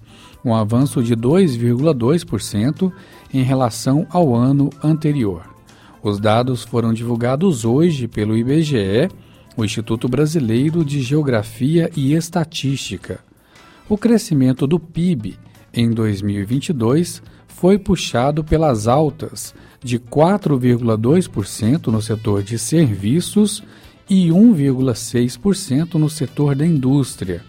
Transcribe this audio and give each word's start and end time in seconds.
um 0.45 0.53
avanço 0.53 1.01
de 1.01 1.15
2,2% 1.15 2.93
em 3.33 3.41
relação 3.41 4.05
ao 4.11 4.35
ano 4.35 4.69
anterior. 4.83 5.41
Os 6.03 6.19
dados 6.19 6.63
foram 6.63 6.93
divulgados 6.93 7.65
hoje 7.65 8.07
pelo 8.07 8.37
IBGE, 8.37 9.09
o 9.57 9.65
Instituto 9.65 10.07
Brasileiro 10.07 10.85
de 10.85 11.01
Geografia 11.01 11.89
e 11.95 12.13
Estatística. 12.13 13.21
O 13.89 13.97
crescimento 13.97 14.67
do 14.67 14.79
PIB 14.79 15.35
em 15.73 15.89
2022 15.91 17.23
foi 17.59 17.77
puxado 17.77 18.41
pelas 18.41 18.87
altas 18.87 19.53
de 19.83 19.99
4,2% 19.99 21.87
no 21.87 22.01
setor 22.01 22.41
de 22.41 22.57
serviços 22.57 23.61
e 24.09 24.29
1,6% 24.29 25.95
no 25.95 26.09
setor 26.09 26.55
da 26.55 26.65
indústria. 26.65 27.43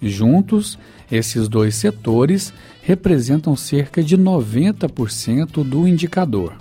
Juntos, 0.00 0.78
esses 1.10 1.48
dois 1.48 1.74
setores 1.74 2.54
representam 2.80 3.56
cerca 3.56 4.04
de 4.04 4.16
90% 4.16 5.64
do 5.64 5.88
indicador. 5.88 6.54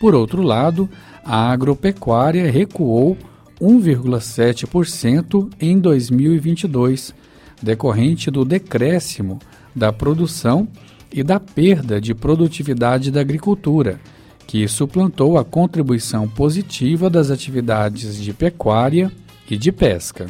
Por 0.00 0.12
outro 0.12 0.42
lado, 0.42 0.90
a 1.24 1.52
agropecuária 1.52 2.50
recuou 2.50 3.16
1,7% 3.60 5.50
em 5.60 5.78
2022, 5.78 7.14
decorrente 7.62 8.28
do 8.28 8.44
decréscimo 8.44 9.38
da 9.72 9.92
produção 9.92 10.66
e 11.14 11.22
da 11.22 11.38
perda 11.38 12.00
de 12.00 12.12
produtividade 12.12 13.08
da 13.12 13.20
agricultura, 13.20 14.00
que 14.48 14.66
suplantou 14.66 15.38
a 15.38 15.44
contribuição 15.44 16.28
positiva 16.28 17.08
das 17.08 17.30
atividades 17.30 18.20
de 18.20 18.32
pecuária 18.32 19.12
e 19.48 19.56
de 19.56 19.70
pesca. 19.70 20.26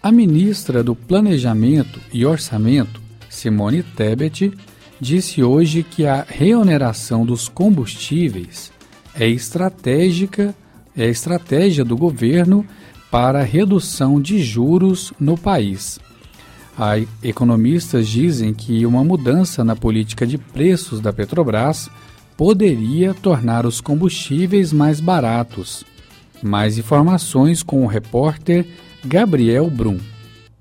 A 0.00 0.12
ministra 0.12 0.84
do 0.84 0.94
Planejamento 0.94 2.00
e 2.12 2.24
Orçamento, 2.24 3.02
Simone 3.28 3.82
Tebet, 3.82 4.52
disse 5.00 5.42
hoje 5.42 5.82
que 5.82 6.06
a 6.06 6.24
reoneração 6.26 7.26
dos 7.26 7.48
combustíveis 7.48 8.72
é 9.18 9.28
estratégica, 9.28 10.54
é 10.96 11.06
estratégia 11.06 11.84
do 11.84 11.96
governo 11.96 12.64
para 13.10 13.40
a 13.40 13.44
redução 13.44 14.20
de 14.20 14.40
juros 14.40 15.12
no 15.18 15.36
país. 15.36 15.98
Economistas 17.22 18.08
dizem 18.08 18.54
que 18.54 18.86
uma 18.86 19.02
mudança 19.02 19.64
na 19.64 19.74
política 19.74 20.26
de 20.26 20.38
preços 20.38 21.00
da 21.00 21.12
Petrobras 21.12 21.90
poderia 22.36 23.12
tornar 23.14 23.66
os 23.66 23.80
combustíveis 23.80 24.72
mais 24.72 25.00
baratos. 25.00 25.84
Mais 26.40 26.78
informações 26.78 27.62
com 27.64 27.82
o 27.82 27.88
repórter 27.88 28.64
Gabriel 29.04 29.68
Brum. 29.68 29.98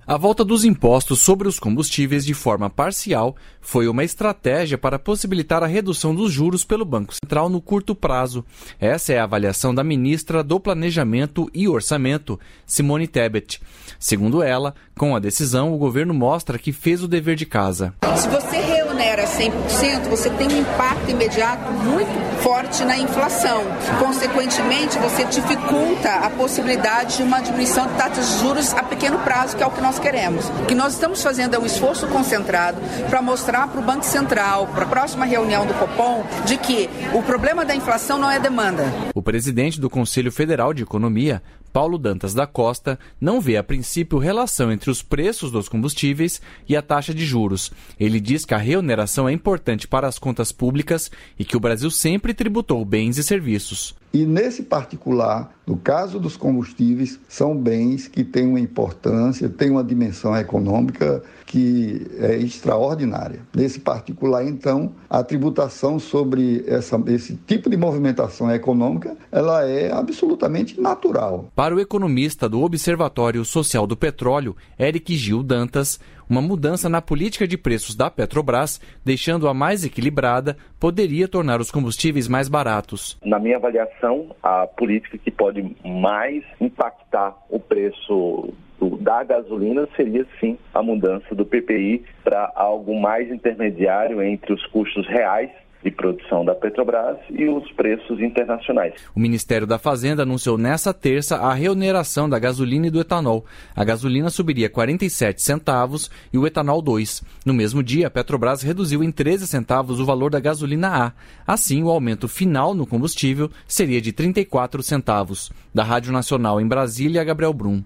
A 0.08 0.18
volta 0.18 0.44
dos 0.44 0.64
impostos 0.64 1.20
sobre 1.20 1.48
os 1.48 1.60
combustíveis 1.60 2.26
de 2.26 2.34
forma 2.34 2.70
parcial 2.70 3.36
foi 3.68 3.90
uma 3.90 4.06
estratégia 4.06 4.78
para 4.78 4.98
possibilitar 4.98 5.62
a 5.62 5.68
redução 5.68 6.16
dos 6.16 6.32
juros 6.32 6.64
pelo 6.64 6.86
Banco 6.86 7.14
Central 7.14 7.50
no 7.50 7.60
curto 7.60 7.94
prazo. 7.94 8.46
Essa 8.80 9.12
é 9.12 9.20
a 9.20 9.26
avaliação 9.26 9.76
da 9.76 9.84
ministra 9.84 10.42
do 10.42 10.58
Planejamento 10.58 11.50
e 11.54 11.68
Orçamento, 11.68 12.40
Simone 12.66 13.10
Tebet. 13.10 13.60
Segundo 14.00 14.42
ela, 14.42 14.74
com 14.98 15.18
a 15.18 15.20
decisão, 15.20 15.74
o 15.74 15.78
governo 15.78 16.14
mostra 16.14 16.58
que 16.58 16.72
fez 16.72 17.04
o 17.04 17.10
dever 17.10 17.36
de 17.36 17.46
casa. 17.46 17.94
Se 18.16 18.30
você 18.30 18.58
reonera 18.58 19.26
100%, 19.26 20.08
você 20.10 20.30
tem 20.30 20.48
um 20.48 20.62
impacto 20.62 21.12
imediato 21.12 21.72
muito 21.72 22.42
forte 22.42 22.86
na 22.86 22.98
inflação. 22.98 23.64
Consequentemente, 24.00 24.98
você 24.98 25.26
dificulta 25.26 26.10
a 26.10 26.30
possibilidade 26.30 27.18
de 27.18 27.24
uma 27.24 27.42
diminuição 27.42 27.86
de 27.88 27.94
taxas 27.94 28.30
de 28.30 28.40
juros 28.40 28.74
a 28.74 28.84
pequeno 28.84 29.20
prazo, 29.20 29.58
que 29.58 29.64
é 29.64 29.68
o 29.68 29.72
que 29.72 29.82
nós 29.82 30.00
queremos. 30.00 30.48
O 30.50 30.66
que 30.66 30.74
nós 30.74 30.94
estamos 30.94 31.22
fazendo 31.22 31.56
é 31.56 31.60
um 31.60 31.66
esforço 31.66 32.08
concentrado 32.08 32.80
para 33.10 33.22
para 33.66 33.79
o 33.79 33.84
Banco 33.84 34.06
Central, 34.06 34.68
para 34.68 34.84
a 34.84 34.88
próxima 34.88 35.25
reunião 35.25 35.66
do 35.66 35.73
Copom, 35.73 36.23
de 36.45 36.57
que 36.57 36.88
o 37.13 37.23
problema 37.23 37.66
da 37.66 37.73
inflação 37.73 38.19
não 38.19 38.29
é 38.29 38.40
demanda. 38.40 38.84
O 39.16 39.22
presidente 39.22 39.79
do 39.79 39.90
Conselho 39.90 40.31
Federal 40.31 40.73
de 40.73 40.84
Economia, 40.84 41.41
Paulo 41.73 41.97
Dantas 41.97 42.34
da 42.34 42.45
Costa 42.45 43.00
não 43.19 43.41
vê 43.41 43.57
a 43.57 43.63
princípio 43.63 44.19
relação 44.19 44.72
entre 44.72 44.91
os 44.91 45.01
preços 45.01 45.51
dos 45.51 45.69
combustíveis 45.69 46.41
e 46.68 46.75
a 46.75 46.81
taxa 46.81 47.13
de 47.13 47.25
juros. 47.25 47.72
Ele 48.00 48.19
diz 48.19 48.45
que 48.45 48.53
a 48.53 48.57
reoneração 48.57 49.28
é 49.28 49.31
importante 49.31 49.88
para 49.88 50.07
as 50.07 50.19
contas 50.19 50.51
públicas 50.51 51.09
e 51.39 51.45
que 51.45 51.57
o 51.57 51.59
Brasil 51.59 51.89
sempre 51.89 52.34
tributou 52.34 52.84
bens 52.84 53.18
e 53.18 53.24
serviços. 53.24 53.95
E 54.18 54.26
nesse 54.26 54.64
particular, 54.64 55.56
no 55.68 55.78
caso 55.78 56.20
dos 56.20 56.36
combustíveis, 56.36 57.20
são 57.30 57.56
bens 57.56 58.08
que 58.08 58.24
têm 58.24 58.48
uma 58.48 58.60
importância, 58.60 59.48
têm 59.48 59.70
uma 59.70 59.84
dimensão 59.84 60.36
econômica 60.36 61.22
que 61.46 62.08
é 62.18 62.36
extraordinária. 62.36 63.42
Nesse 63.56 63.80
particular, 63.80 64.44
então, 64.44 64.92
a 65.08 65.24
tributação 65.24 66.00
sobre 66.00 66.64
essa, 66.66 67.00
esse 67.06 67.36
tipo 67.46 67.70
de 67.70 67.78
movimentação 67.78 68.52
econômica, 68.52 69.16
ela 69.32 69.64
é 69.68 69.92
absolutamente 69.92 70.82
natural. 70.82 71.52
Para 71.56 71.76
o 71.76 71.80
economista 71.80 72.50
do 72.50 72.62
Observatório 72.62 73.46
Social 73.46 73.86
do 73.86 73.96
Petróleo, 73.96 74.56
Eric 74.80 75.16
Gil 75.16 75.44
Dantas, 75.44 76.00
uma 76.29 76.41
mudança 76.41 76.89
na 76.89 77.01
política 77.01 77.47
de 77.47 77.57
preços 77.57 77.95
da 77.95 78.09
Petrobras, 78.09 78.79
deixando-a 79.03 79.53
mais 79.53 79.85
equilibrada, 79.85 80.57
poderia 80.79 81.27
tornar 81.27 81.59
os 81.59 81.71
combustíveis 81.71 82.27
mais 82.27 82.50
baratos. 82.50 83.18
Na 83.24 83.39
minha 83.39 83.57
avaliação, 83.57 84.35
a 84.41 84.68
política 84.68 85.18
que 85.18 85.31
pode 85.31 85.75
mais 85.83 86.44
impactar 86.59 87.35
o 87.50 87.59
preço 87.59 88.53
da 89.01 89.24
gasolina 89.24 89.88
seria 89.95 90.25
sim 90.39 90.57
a 90.74 90.83
mudança 90.83 91.33
do 91.33 91.45
PPI 91.45 92.03
para 92.24 92.51
algo 92.56 93.00
mais 93.00 93.31
intermediário 93.31 94.21
entre 94.21 94.53
os 94.53 94.65
custos 94.68 95.07
reais 95.07 95.50
de 95.88 95.95
produção 95.95 96.44
da 96.44 96.54
Petrobras 96.54 97.18
e 97.30 97.48
os 97.48 97.72
preços 97.72 98.19
internacionais. 98.19 98.94
O 99.16 99.19
Ministério 99.19 99.66
da 99.66 99.80
Fazenda 99.80 100.24
anunciou 100.24 100.57
nesta 100.57 100.94
terça 100.94 101.38
a 101.38 101.54
reoneração 101.54 102.30
da 102.30 102.38
gasolina 102.38 102.88
e 102.88 102.89
do 102.89 103.00
etanol. 103.00 103.45
A 103.74 103.84
gasolina 103.86 104.30
subiria 104.30 104.69
47 104.69 105.42
centavos 105.42 106.12
e 106.34 106.38
o 106.38 106.45
etanol 106.45 106.81
2. 106.81 107.24
No 107.45 107.54
mesmo 107.54 107.81
dia, 107.81 108.07
a 108.07 108.12
Petrobras 108.12 108.62
reduziu 108.62 109.01
em 109.01 109.12
13 109.12 109.48
centavos 109.48 110.00
o 110.00 110.06
valor 110.06 110.30
da 110.30 110.39
gasolina 110.39 110.89
A. 111.06 111.13
Assim, 111.54 111.81
o 111.81 111.89
aumento 111.89 112.28
final 112.28 112.74
no 112.74 112.86
combustível 112.86 113.50
seria 113.66 114.01
de 114.01 114.12
34 114.12 114.84
centavos. 114.84 115.51
Da 115.74 115.84
Rádio 115.84 116.12
Nacional 116.12 116.60
em 116.60 116.68
Brasília, 116.68 117.24
Gabriel 117.24 117.54
Brum. 117.54 117.81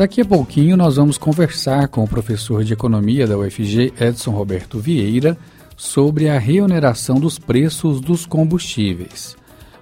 Daqui 0.00 0.22
a 0.22 0.24
pouquinho 0.24 0.78
nós 0.78 0.96
vamos 0.96 1.18
conversar 1.18 1.86
com 1.88 2.02
o 2.02 2.08
professor 2.08 2.64
de 2.64 2.72
economia 2.72 3.26
da 3.26 3.36
UFG, 3.36 3.92
Edson 4.00 4.30
Roberto 4.30 4.78
Vieira, 4.78 5.36
sobre 5.76 6.26
a 6.30 6.38
reoneração 6.38 7.20
dos 7.20 7.38
preços 7.38 8.00
dos 8.00 8.24
combustíveis. 8.24 9.36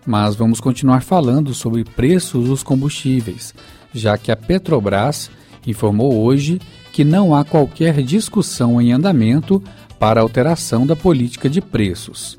Mas 0.04 0.34
vamos 0.34 0.60
continuar 0.60 1.02
falando 1.02 1.54
sobre 1.54 1.84
preços 1.84 2.48
dos 2.48 2.64
combustíveis, 2.64 3.54
já 3.94 4.18
que 4.18 4.32
a 4.32 4.36
Petrobras 4.36 5.30
informou 5.64 6.12
hoje 6.24 6.60
que 6.92 7.04
não 7.04 7.32
há 7.32 7.44
qualquer 7.44 8.02
discussão 8.02 8.82
em 8.82 8.90
andamento 8.90 9.62
para 10.00 10.20
alteração 10.20 10.84
da 10.84 10.96
política 10.96 11.48
de 11.48 11.60
preços. 11.60 12.36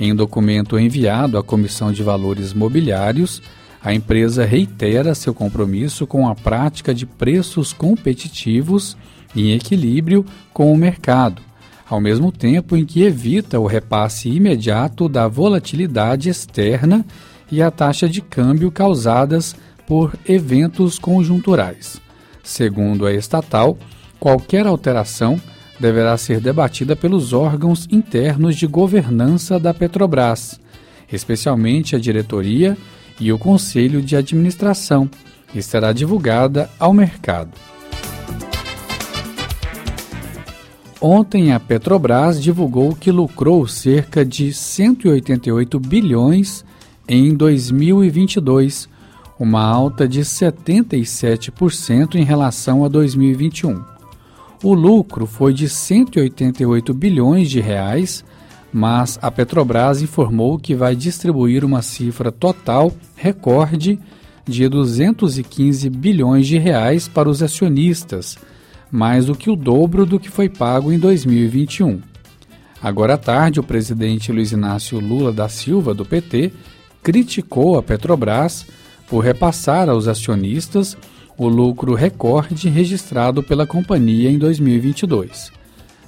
Em 0.00 0.10
um 0.10 0.16
documento 0.16 0.78
enviado 0.78 1.36
à 1.36 1.42
Comissão 1.42 1.92
de 1.92 2.02
Valores 2.02 2.54
Mobiliários, 2.54 3.42
a 3.82 3.94
empresa 3.94 4.44
reitera 4.44 5.14
seu 5.14 5.32
compromisso 5.32 6.06
com 6.06 6.28
a 6.28 6.34
prática 6.34 6.92
de 6.92 7.06
preços 7.06 7.72
competitivos 7.72 8.96
em 9.36 9.52
equilíbrio 9.52 10.24
com 10.52 10.72
o 10.72 10.76
mercado, 10.76 11.40
ao 11.88 12.00
mesmo 12.00 12.32
tempo 12.32 12.76
em 12.76 12.84
que 12.84 13.02
evita 13.02 13.58
o 13.60 13.66
repasse 13.66 14.28
imediato 14.28 15.08
da 15.08 15.28
volatilidade 15.28 16.28
externa 16.28 17.04
e 17.50 17.62
a 17.62 17.70
taxa 17.70 18.08
de 18.08 18.20
câmbio 18.20 18.70
causadas 18.70 19.54
por 19.86 20.14
eventos 20.26 20.98
conjunturais. 20.98 22.00
Segundo 22.42 23.06
a 23.06 23.12
estatal, 23.12 23.78
qualquer 24.18 24.66
alteração 24.66 25.40
deverá 25.78 26.16
ser 26.16 26.40
debatida 26.40 26.96
pelos 26.96 27.32
órgãos 27.32 27.86
internos 27.90 28.56
de 28.56 28.66
governança 28.66 29.58
da 29.58 29.72
Petrobras, 29.72 30.60
especialmente 31.10 31.94
a 31.94 31.98
diretoria 31.98 32.76
e 33.20 33.32
o 33.32 33.38
conselho 33.38 34.02
de 34.02 34.16
administração, 34.16 35.08
e 35.54 35.62
será 35.62 35.92
divulgada 35.92 36.70
ao 36.78 36.92
mercado. 36.92 37.50
Ontem, 41.00 41.52
a 41.52 41.60
Petrobras 41.60 42.42
divulgou 42.42 42.92
que 42.94 43.12
lucrou 43.12 43.68
cerca 43.68 44.24
de 44.24 44.52
188 44.52 45.78
bilhões 45.78 46.64
em 47.08 47.34
2022, 47.34 48.88
uma 49.38 49.62
alta 49.62 50.08
de 50.08 50.22
77% 50.22 52.16
em 52.16 52.24
relação 52.24 52.84
a 52.84 52.88
2021. 52.88 53.80
O 54.62 54.74
lucro 54.74 55.24
foi 55.24 55.54
de 55.54 55.68
188 55.68 56.92
bilhões 56.92 57.48
de 57.48 57.60
reais, 57.60 58.24
mas 58.72 59.18
a 59.22 59.30
Petrobras 59.30 60.02
informou 60.02 60.58
que 60.58 60.74
vai 60.74 60.94
distribuir 60.94 61.64
uma 61.64 61.82
cifra 61.82 62.30
total 62.30 62.92
recorde 63.16 63.98
de 64.46 64.68
215 64.68 65.88
bilhões 65.90 66.46
de 66.46 66.58
reais 66.58 67.08
para 67.08 67.28
os 67.28 67.42
acionistas 67.42 68.36
mais 68.90 69.26
do 69.26 69.34
que 69.34 69.50
o 69.50 69.56
dobro 69.56 70.06
do 70.06 70.18
que 70.18 70.30
foi 70.30 70.48
pago 70.48 70.92
em 70.92 70.98
2021. 70.98 72.00
Agora 72.82 73.14
à 73.14 73.18
tarde, 73.18 73.60
o 73.60 73.62
presidente 73.62 74.32
Luiz 74.32 74.52
Inácio 74.52 74.98
Lula 75.00 75.32
da 75.32 75.48
Silva, 75.48 75.92
do 75.92 76.04
PT, 76.04 76.52
criticou 77.02 77.76
a 77.76 77.82
Petrobras 77.82 78.66
por 79.08 79.20
repassar 79.20 79.88
aos 79.88 80.06
acionistas 80.06 80.96
o 81.36 81.48
lucro 81.48 81.94
recorde 81.94 82.68
registrado 82.68 83.42
pela 83.42 83.66
companhia 83.66 84.30
em 84.30 84.38
2022. 84.38 85.52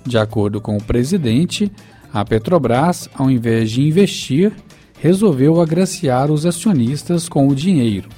De 0.04 0.18
acordo 0.18 0.60
com 0.60 0.76
o 0.76 0.82
presidente, 0.82 1.70
a 2.12 2.24
Petrobras, 2.24 3.08
ao 3.14 3.30
invés 3.30 3.70
de 3.70 3.82
investir, 3.82 4.52
resolveu 4.98 5.60
agraciar 5.60 6.30
os 6.30 6.44
acionistas 6.44 7.28
com 7.28 7.48
o 7.48 7.54
dinheiro. 7.54 8.08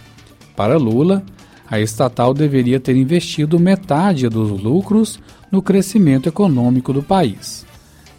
Para 0.56 0.76
Lula, 0.76 1.24
a 1.70 1.80
estatal 1.80 2.34
deveria 2.34 2.80
ter 2.80 2.96
investido 2.96 3.58
metade 3.58 4.28
dos 4.28 4.50
lucros 4.50 5.18
no 5.50 5.62
crescimento 5.62 6.28
econômico 6.28 6.92
do 6.92 7.02
país. 7.02 7.64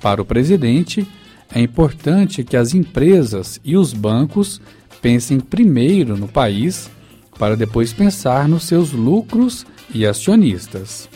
Para 0.01 0.21
o 0.21 0.25
presidente, 0.25 1.07
é 1.53 1.59
importante 1.59 2.43
que 2.43 2.57
as 2.57 2.73
empresas 2.73 3.59
e 3.63 3.77
os 3.77 3.93
bancos 3.93 4.59
pensem 5.01 5.39
primeiro 5.39 6.17
no 6.17 6.27
país 6.27 6.89
para 7.37 7.57
depois 7.57 7.91
pensar 7.91 8.47
nos 8.47 8.63
seus 8.63 8.91
lucros 8.91 9.65
e 9.93 10.05
acionistas. 10.05 11.09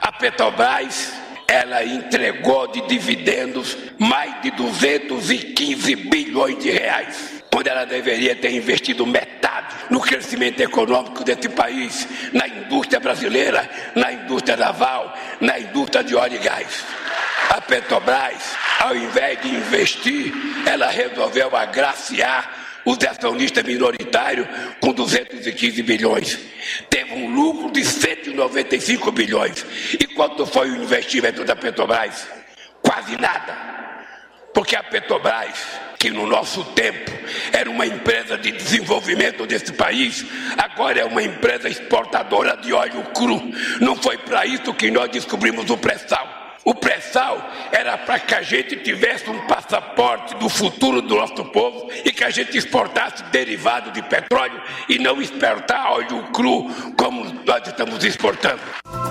A 0.00 0.12
Petrobras, 0.12 1.12
ela 1.48 1.82
entregou 1.82 2.66
de 2.66 2.82
dividendos 2.82 3.74
mais 3.98 4.42
de 4.42 4.50
215 4.50 5.96
bilhões 5.96 6.58
de 6.58 6.70
reais 6.70 7.42
quando 7.50 7.68
ela 7.68 7.86
deveria 7.86 8.36
ter 8.36 8.52
investido 8.52 9.06
metade 9.06 9.74
no 9.88 9.98
crescimento 9.98 10.60
econômico 10.60 11.24
desse 11.24 11.48
país, 11.48 12.06
na 12.32 12.46
indústria 12.46 13.00
brasileira, 13.00 13.68
na 13.94 14.12
indústria 14.12 14.56
naval, 14.56 15.16
na 15.40 15.58
indústria 15.58 16.04
de 16.04 16.14
óleo 16.14 16.36
e 16.36 16.38
gás. 16.38 16.84
A 17.48 17.60
Petrobras, 17.62 18.54
ao 18.80 18.94
invés 18.94 19.40
de 19.40 19.48
investir, 19.48 20.32
ela 20.66 20.88
resolveu 20.88 21.56
agraciar 21.56 22.57
os 22.88 22.98
acionistas 23.06 23.62
minoritários 23.64 24.46
com 24.80 24.92
215 24.92 25.82
bilhões. 25.82 26.38
Teve 26.88 27.12
um 27.12 27.28
lucro 27.34 27.70
de 27.70 27.84
195 27.84 29.12
bilhões. 29.12 29.64
E 29.92 30.06
quanto 30.06 30.46
foi 30.46 30.70
o 30.70 30.82
investimento 30.82 31.44
da 31.44 31.54
Petrobras? 31.54 32.26
Quase 32.82 33.14
nada. 33.18 33.68
Porque 34.54 34.74
a 34.74 34.82
Petrobras, 34.82 35.58
que 35.98 36.10
no 36.10 36.26
nosso 36.26 36.64
tempo 36.72 37.12
era 37.52 37.70
uma 37.70 37.86
empresa 37.86 38.38
de 38.38 38.52
desenvolvimento 38.52 39.46
desse 39.46 39.72
país, 39.74 40.24
agora 40.56 41.00
é 41.00 41.04
uma 41.04 41.22
empresa 41.22 41.68
exportadora 41.68 42.56
de 42.56 42.72
óleo 42.72 43.02
cru. 43.14 43.52
Não 43.80 43.96
foi 43.96 44.16
para 44.16 44.46
isso 44.46 44.72
que 44.72 44.90
nós 44.90 45.10
descobrimos 45.10 45.68
o 45.68 45.76
pré-sal. 45.76 46.37
O 46.64 46.74
pré-sal 46.74 47.38
era 47.72 47.96
para 47.96 48.18
que 48.18 48.34
a 48.34 48.42
gente 48.42 48.76
tivesse 48.76 49.28
um 49.30 49.46
passaporte 49.46 50.34
do 50.36 50.48
futuro 50.48 51.00
do 51.00 51.16
nosso 51.16 51.44
povo 51.46 51.88
e 52.04 52.12
que 52.12 52.24
a 52.24 52.30
gente 52.30 52.56
exportasse 52.56 53.22
derivado 53.24 53.90
de 53.90 54.02
petróleo 54.02 54.60
e 54.88 54.98
não 54.98 55.20
exportar 55.22 55.92
óleo 55.92 56.22
cru 56.32 56.66
como 56.96 57.24
nós 57.46 57.66
estamos 57.66 58.04
exportando. 58.04 58.60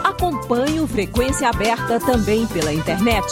Acompanhe 0.03 0.79
o 0.79 0.87
Frequência 0.87 1.49
Aberta 1.49 1.99
também 1.99 2.45
pela 2.47 2.73
internet 2.73 3.27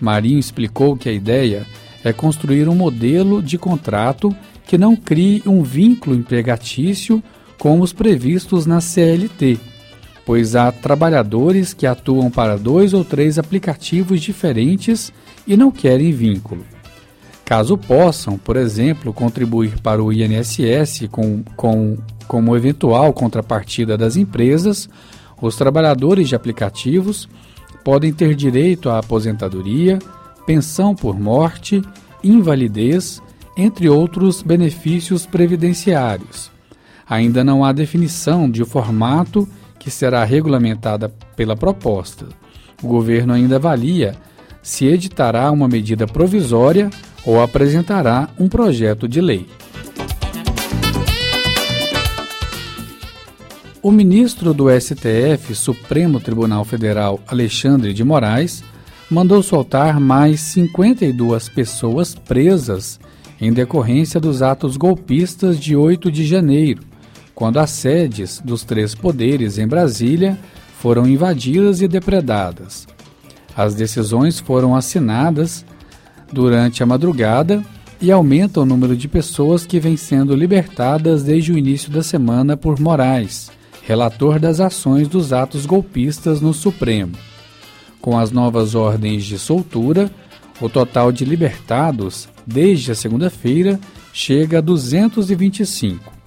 Marinho 0.00 0.38
explicou 0.38 0.96
que 0.96 1.08
a 1.08 1.12
ideia 1.12 1.66
é 2.04 2.12
construir 2.12 2.68
um 2.68 2.74
modelo 2.74 3.42
de 3.42 3.58
contrato 3.58 4.34
que 4.66 4.78
não 4.78 4.94
crie 4.94 5.42
um 5.46 5.62
vínculo 5.62 6.14
empregatício 6.14 7.22
como 7.58 7.82
os 7.82 7.92
previstos 7.92 8.66
na 8.66 8.80
CLT 8.80 9.58
pois 10.28 10.54
há 10.54 10.70
trabalhadores 10.70 11.72
que 11.72 11.86
atuam 11.86 12.30
para 12.30 12.58
dois 12.58 12.92
ou 12.92 13.02
três 13.02 13.38
aplicativos 13.38 14.20
diferentes 14.20 15.10
e 15.46 15.56
não 15.56 15.70
querem 15.70 16.12
vínculo. 16.12 16.66
Caso 17.46 17.78
possam, 17.78 18.36
por 18.36 18.54
exemplo, 18.54 19.10
contribuir 19.10 19.80
para 19.80 20.04
o 20.04 20.12
INSS 20.12 21.08
com, 21.10 21.42
com, 21.56 21.96
como 22.26 22.54
eventual 22.54 23.10
contrapartida 23.14 23.96
das 23.96 24.16
empresas, 24.16 24.86
os 25.40 25.56
trabalhadores 25.56 26.28
de 26.28 26.34
aplicativos 26.34 27.26
podem 27.82 28.12
ter 28.12 28.34
direito 28.34 28.90
à 28.90 28.98
aposentadoria, 28.98 29.98
pensão 30.44 30.94
por 30.94 31.18
morte, 31.18 31.82
invalidez, 32.22 33.22
entre 33.56 33.88
outros 33.88 34.42
benefícios 34.42 35.24
previdenciários. 35.24 36.50
Ainda 37.08 37.42
não 37.42 37.64
há 37.64 37.72
definição 37.72 38.50
de 38.50 38.62
formato 38.66 39.48
que 39.78 39.90
será 39.90 40.24
regulamentada 40.24 41.08
pela 41.36 41.56
proposta. 41.56 42.26
o 42.82 42.86
governo 42.86 43.32
ainda 43.32 43.56
avalia 43.56 44.14
se 44.62 44.86
editará 44.86 45.50
uma 45.50 45.66
medida 45.66 46.06
provisória 46.06 46.90
ou 47.24 47.42
apresentará 47.42 48.28
um 48.38 48.48
projeto 48.48 49.08
de 49.08 49.20
lei. 49.20 49.46
O 53.80 53.90
ministro 53.90 54.52
do 54.52 54.66
STF, 54.68 55.54
Supremo 55.54 56.20
Tribunal 56.20 56.64
Federal, 56.64 57.20
Alexandre 57.26 57.94
de 57.94 58.04
Moraes, 58.04 58.62
mandou 59.10 59.42
soltar 59.42 59.98
mais 59.98 60.40
52 60.40 61.48
pessoas 61.48 62.14
presas 62.14 63.00
em 63.40 63.52
decorrência 63.52 64.20
dos 64.20 64.42
atos 64.42 64.76
golpistas 64.76 65.58
de 65.58 65.76
8 65.76 66.10
de 66.10 66.26
janeiro, 66.26 66.82
quando 67.38 67.58
as 67.58 67.70
sedes 67.70 68.42
dos 68.44 68.64
três 68.64 68.96
poderes 68.96 69.58
em 69.58 69.68
Brasília 69.68 70.36
foram 70.80 71.06
invadidas 71.06 71.80
e 71.80 71.86
depredadas. 71.86 72.84
As 73.56 73.76
decisões 73.76 74.40
foram 74.40 74.74
assinadas 74.74 75.64
durante 76.32 76.82
a 76.82 76.86
madrugada 76.86 77.64
e 78.00 78.10
aumentam 78.10 78.64
o 78.64 78.66
número 78.66 78.96
de 78.96 79.06
pessoas 79.06 79.64
que 79.64 79.78
vêm 79.78 79.96
sendo 79.96 80.34
libertadas 80.34 81.22
desde 81.22 81.52
o 81.52 81.56
início 81.56 81.92
da 81.92 82.02
semana 82.02 82.56
por 82.56 82.80
Moraes, 82.80 83.52
relator 83.86 84.40
das 84.40 84.58
ações 84.58 85.06
dos 85.06 85.32
atos 85.32 85.64
golpistas 85.64 86.40
no 86.40 86.52
Supremo. 86.52 87.12
Com 88.00 88.18
as 88.18 88.32
novas 88.32 88.74
ordens 88.74 89.24
de 89.24 89.38
soltura, 89.38 90.10
o 90.60 90.68
total 90.68 91.12
de 91.12 91.24
libertados 91.24 92.28
desde 92.44 92.90
a 92.90 92.96
segunda-feira 92.96 93.78
chega 94.12 94.58
a 94.58 94.60
225. 94.60 96.17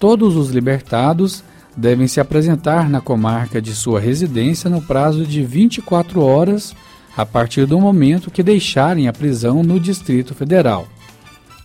Todos 0.00 0.34
os 0.34 0.48
libertados 0.48 1.44
devem 1.76 2.08
se 2.08 2.20
apresentar 2.20 2.88
na 2.88 3.02
comarca 3.02 3.60
de 3.60 3.74
sua 3.74 4.00
residência 4.00 4.70
no 4.70 4.80
prazo 4.80 5.26
de 5.26 5.44
24 5.44 6.22
horas 6.22 6.74
a 7.14 7.26
partir 7.26 7.66
do 7.66 7.78
momento 7.78 8.30
que 8.30 8.42
deixarem 8.42 9.08
a 9.08 9.12
prisão 9.12 9.62
no 9.62 9.78
Distrito 9.78 10.34
Federal. 10.34 10.88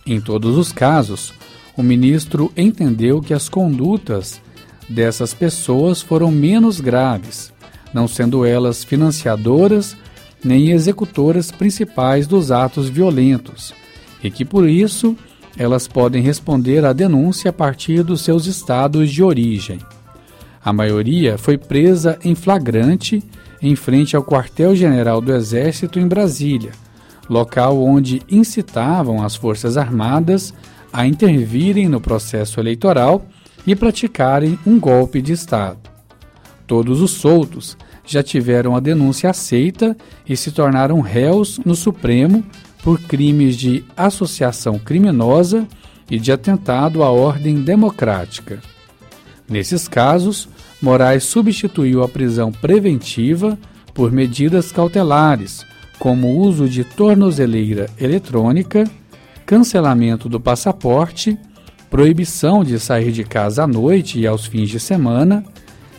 Em 0.06 0.20
todos 0.20 0.58
os 0.58 0.70
casos, 0.70 1.32
o 1.74 1.82
ministro 1.82 2.52
entendeu 2.54 3.22
que 3.22 3.32
as 3.32 3.48
condutas 3.48 4.38
dessas 4.86 5.32
pessoas 5.32 6.02
foram 6.02 6.30
menos 6.30 6.78
graves, 6.78 7.50
não 7.92 8.06
sendo 8.06 8.44
elas 8.44 8.84
financiadoras 8.84 9.96
nem 10.44 10.72
executoras 10.72 11.50
principais 11.50 12.26
dos 12.26 12.52
atos 12.52 12.86
violentos, 12.90 13.72
e 14.22 14.30
que 14.30 14.44
por 14.44 14.68
isso 14.68 15.16
elas 15.58 15.88
podem 15.88 16.22
responder 16.22 16.84
à 16.84 16.92
denúncia 16.92 17.50
a 17.50 17.52
partir 17.52 18.02
dos 18.02 18.20
seus 18.20 18.46
estados 18.46 19.10
de 19.10 19.22
origem. 19.22 19.78
A 20.64 20.72
maioria 20.72 21.38
foi 21.38 21.56
presa 21.56 22.18
em 22.24 22.34
flagrante 22.34 23.22
em 23.62 23.74
frente 23.74 24.16
ao 24.16 24.22
quartel-general 24.22 25.20
do 25.20 25.32
Exército 25.32 25.98
em 25.98 26.06
Brasília, 26.06 26.72
local 27.28 27.82
onde 27.82 28.22
incitavam 28.30 29.22
as 29.22 29.34
Forças 29.34 29.76
Armadas 29.76 30.52
a 30.92 31.06
intervirem 31.06 31.88
no 31.88 32.00
processo 32.00 32.60
eleitoral 32.60 33.26
e 33.66 33.74
praticarem 33.74 34.58
um 34.66 34.78
golpe 34.78 35.20
de 35.20 35.32
Estado. 35.32 35.78
Todos 36.66 37.00
os 37.00 37.12
soltos 37.12 37.76
já 38.04 38.22
tiveram 38.22 38.76
a 38.76 38.80
denúncia 38.80 39.30
aceita 39.30 39.96
e 40.28 40.36
se 40.36 40.52
tornaram 40.52 41.00
réus 41.00 41.58
no 41.64 41.74
Supremo 41.74 42.44
por 42.82 43.00
crimes 43.00 43.56
de 43.56 43.84
associação 43.96 44.78
criminosa 44.78 45.66
e 46.10 46.18
de 46.18 46.30
atentado 46.32 47.02
à 47.02 47.10
ordem 47.10 47.62
democrática. 47.62 48.60
Nesses 49.48 49.86
casos, 49.88 50.48
Moraes 50.80 51.24
substituiu 51.24 52.02
a 52.02 52.08
prisão 52.08 52.52
preventiva 52.52 53.58
por 53.94 54.12
medidas 54.12 54.70
cautelares, 54.70 55.64
como 55.98 56.38
uso 56.38 56.68
de 56.68 56.84
tornozeleira 56.84 57.88
eletrônica, 57.98 58.84
cancelamento 59.46 60.28
do 60.28 60.38
passaporte, 60.38 61.38
proibição 61.88 62.62
de 62.62 62.78
sair 62.78 63.12
de 63.12 63.24
casa 63.24 63.64
à 63.64 63.66
noite 63.66 64.18
e 64.18 64.26
aos 64.26 64.44
fins 64.44 64.68
de 64.68 64.78
semana, 64.78 65.44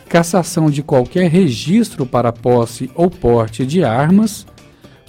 cassação 0.08 0.70
de 0.70 0.82
qualquer 0.82 1.28
registro 1.28 2.06
para 2.06 2.32
posse 2.32 2.90
ou 2.94 3.10
porte 3.10 3.66
de 3.66 3.82
armas, 3.82 4.46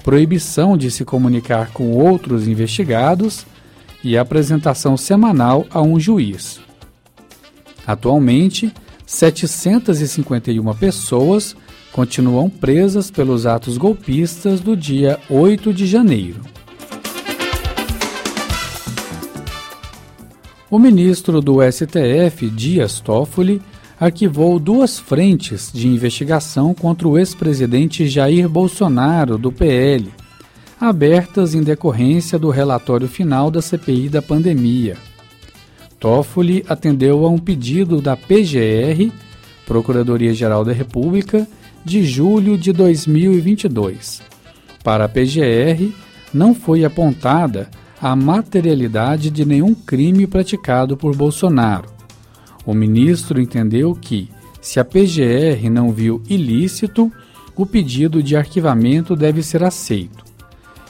proibição 0.03 0.77
de 0.77 0.89
se 0.89 1.05
comunicar 1.05 1.71
com 1.71 1.91
outros 1.91 2.47
investigados 2.47 3.45
e 4.03 4.17
apresentação 4.17 4.95
semanal 4.95 5.65
a 5.69 5.81
um 5.81 5.99
juiz. 5.99 6.59
Atualmente, 7.85 8.73
751 9.05 10.73
pessoas 10.75 11.55
continuam 11.91 12.49
presas 12.49 13.09
pelos 13.09 13.45
atos 13.45 13.77
golpistas 13.77 14.61
do 14.61 14.77
dia 14.77 15.19
8 15.29 15.73
de 15.73 15.87
janeiro. 15.87 16.41
O 20.69 20.77
ministro 20.77 21.41
do 21.41 21.57
STF, 21.63 22.47
Dias 22.51 22.99
Toffoli, 22.99 23.59
arquivou 23.99 24.57
duas 24.59 24.97
frentes 24.97 25.71
de 25.73 25.87
investigação 25.87 26.73
contra 26.73 27.07
o 27.07 27.17
ex-presidente 27.17 28.07
Jair 28.07 28.47
Bolsonaro, 28.47 29.37
do 29.37 29.51
PL, 29.51 30.09
abertas 30.79 31.53
em 31.53 31.61
decorrência 31.61 32.39
do 32.39 32.49
relatório 32.49 33.07
final 33.09 33.51
da 33.51 33.61
CPI 33.61 34.07
da 34.07 34.21
pandemia. 34.21 34.95
Toffoli 35.99 36.63
atendeu 36.69 37.25
a 37.25 37.29
um 37.29 37.37
pedido 37.37 38.01
da 38.01 38.15
PGR, 38.15 39.11
Procuradoria-Geral 39.65 40.63
da 40.63 40.71
República, 40.71 41.45
de 41.83 42.05
julho 42.05 42.57
de 42.57 42.71
2022. 42.71 44.21
Para 44.81 45.05
a 45.05 45.09
PGR, 45.09 45.93
não 46.33 46.55
foi 46.55 46.85
apontada 46.85 47.69
a 48.01 48.15
materialidade 48.15 49.29
de 49.29 49.43
nenhum 49.43 49.75
crime 49.75 50.25
praticado 50.25 50.95
por 50.95 51.13
Bolsonaro. 51.13 51.98
O 52.65 52.73
ministro 52.73 53.41
entendeu 53.41 53.95
que, 53.95 54.29
se 54.61 54.79
a 54.79 54.85
PGR 54.85 55.69
não 55.69 55.91
viu 55.91 56.21
ilícito, 56.29 57.11
o 57.55 57.65
pedido 57.65 58.21
de 58.21 58.35
arquivamento 58.35 59.15
deve 59.15 59.41
ser 59.43 59.63
aceito. 59.63 60.23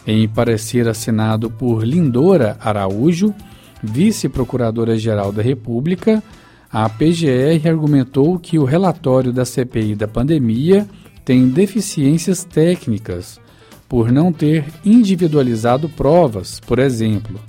Em 0.06 0.28
parecer 0.28 0.88
assinado 0.88 1.50
por 1.50 1.84
Lindora 1.84 2.58
Araújo, 2.60 3.34
vice-procuradora-geral 3.82 5.32
da 5.32 5.42
República, 5.42 6.24
a 6.72 6.88
PGR 6.88 7.68
argumentou 7.68 8.38
que 8.38 8.60
o 8.60 8.66
relatório 8.66 9.34
da 9.34 9.46
CPI 9.46 9.96
da 9.96 10.08
pandemia 10.08 10.88
tem 11.26 11.48
deficiências 11.48 12.44
técnicas 12.44 13.40
por 13.88 14.12
não 14.12 14.32
ter 14.32 14.66
individualizado 14.86 15.90
provas, 15.90 16.60
por 16.60 16.78
exemplo. 16.78 17.40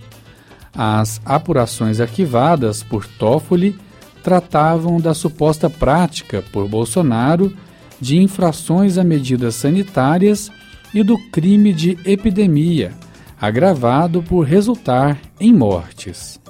As 0.72 1.20
apurações 1.24 2.00
arquivadas 2.00 2.82
por 2.82 3.06
Toffoli 3.06 3.76
tratavam 4.22 5.00
da 5.00 5.14
suposta 5.14 5.68
prática 5.68 6.42
por 6.52 6.68
Bolsonaro 6.68 7.54
de 8.00 8.18
infrações 8.18 8.96
a 8.96 9.04
medidas 9.04 9.54
sanitárias 9.54 10.50
e 10.94 11.02
do 11.02 11.18
crime 11.30 11.72
de 11.72 11.98
epidemia, 12.04 12.92
agravado 13.40 14.22
por 14.22 14.42
resultar 14.42 15.18
em 15.38 15.52
mortes. 15.52 16.40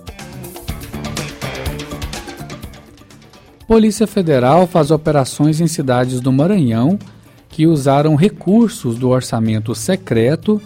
Polícia 3.67 4.07
Federal 4.07 4.67
faz 4.67 4.91
operações 4.91 5.61
em 5.61 5.69
cidades 5.69 6.21
do 6.21 6.33
Maranhão 6.33 6.99
que 7.49 7.67
usaram 7.67 8.17
recursos 8.17 8.97
do 8.97 9.09
orçamento 9.09 9.75
secreto 9.75 10.61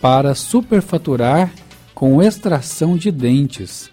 para 0.00 0.34
superfaturar 0.34 1.52
com 1.94 2.22
extração 2.22 2.96
de 2.96 3.10
dentes. 3.10 3.90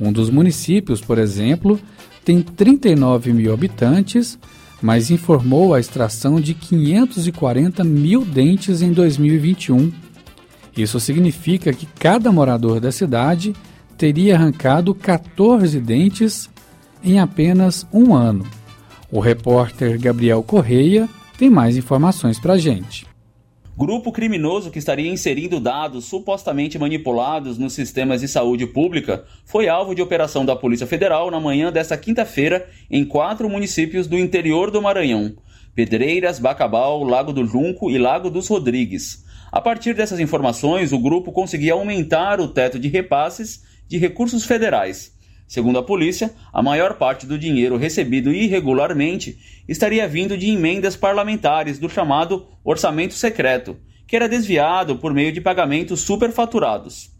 Um 0.00 0.12
dos 0.12 0.30
municípios, 0.30 1.00
por 1.00 1.18
exemplo, 1.18 1.78
tem 2.24 2.40
39 2.40 3.32
mil 3.32 3.52
habitantes, 3.52 4.38
mas 4.82 5.10
informou 5.10 5.74
a 5.74 5.80
extração 5.80 6.40
de 6.40 6.54
540 6.54 7.84
mil 7.84 8.24
dentes 8.24 8.82
em 8.82 8.92
2021. 8.92 9.92
Isso 10.76 10.98
significa 10.98 11.72
que 11.72 11.86
cada 11.86 12.32
morador 12.32 12.80
da 12.80 12.90
cidade 12.90 13.54
teria 13.96 14.34
arrancado 14.34 14.94
14 14.94 15.78
dentes 15.80 16.50
em 17.02 17.20
apenas 17.20 17.86
um 17.92 18.14
ano. 18.14 18.44
O 19.10 19.20
repórter 19.20 20.00
Gabriel 20.00 20.42
Correia 20.42 21.08
tem 21.38 21.48
mais 21.48 21.76
informações 21.76 22.40
para 22.40 22.54
a 22.54 22.58
gente. 22.58 23.06
Grupo 23.76 24.12
criminoso 24.12 24.70
que 24.70 24.78
estaria 24.78 25.10
inserindo 25.10 25.58
dados 25.58 26.04
supostamente 26.04 26.78
manipulados 26.78 27.58
nos 27.58 27.72
sistemas 27.72 28.20
de 28.20 28.28
saúde 28.28 28.68
pública 28.68 29.24
foi 29.44 29.68
alvo 29.68 29.96
de 29.96 30.00
operação 30.00 30.44
da 30.46 30.54
Polícia 30.54 30.86
Federal 30.86 31.28
na 31.28 31.40
manhã 31.40 31.72
desta 31.72 31.96
quinta-feira 31.96 32.68
em 32.88 33.04
quatro 33.04 33.48
municípios 33.50 34.06
do 34.06 34.16
interior 34.16 34.70
do 34.70 34.80
Maranhão: 34.80 35.34
Pedreiras, 35.74 36.38
Bacabal, 36.38 37.02
Lago 37.02 37.32
do 37.32 37.44
Junco 37.44 37.90
e 37.90 37.98
Lago 37.98 38.30
dos 38.30 38.46
Rodrigues. 38.46 39.24
A 39.50 39.60
partir 39.60 39.92
dessas 39.92 40.20
informações, 40.20 40.92
o 40.92 40.98
grupo 41.00 41.32
conseguia 41.32 41.72
aumentar 41.72 42.40
o 42.40 42.46
teto 42.46 42.78
de 42.78 42.86
repasses 42.86 43.64
de 43.88 43.98
recursos 43.98 44.44
federais. 44.44 45.13
Segundo 45.46 45.78
a 45.78 45.82
polícia, 45.82 46.32
a 46.52 46.62
maior 46.62 46.94
parte 46.94 47.26
do 47.26 47.38
dinheiro 47.38 47.76
recebido 47.76 48.32
irregularmente 48.32 49.38
estaria 49.68 50.08
vindo 50.08 50.36
de 50.36 50.48
emendas 50.50 50.96
parlamentares 50.96 51.78
do 51.78 51.88
chamado 51.88 52.46
orçamento 52.64 53.14
secreto, 53.14 53.76
que 54.06 54.16
era 54.16 54.28
desviado 54.28 54.96
por 54.96 55.12
meio 55.12 55.32
de 55.32 55.40
pagamentos 55.40 56.00
superfaturados. 56.00 57.10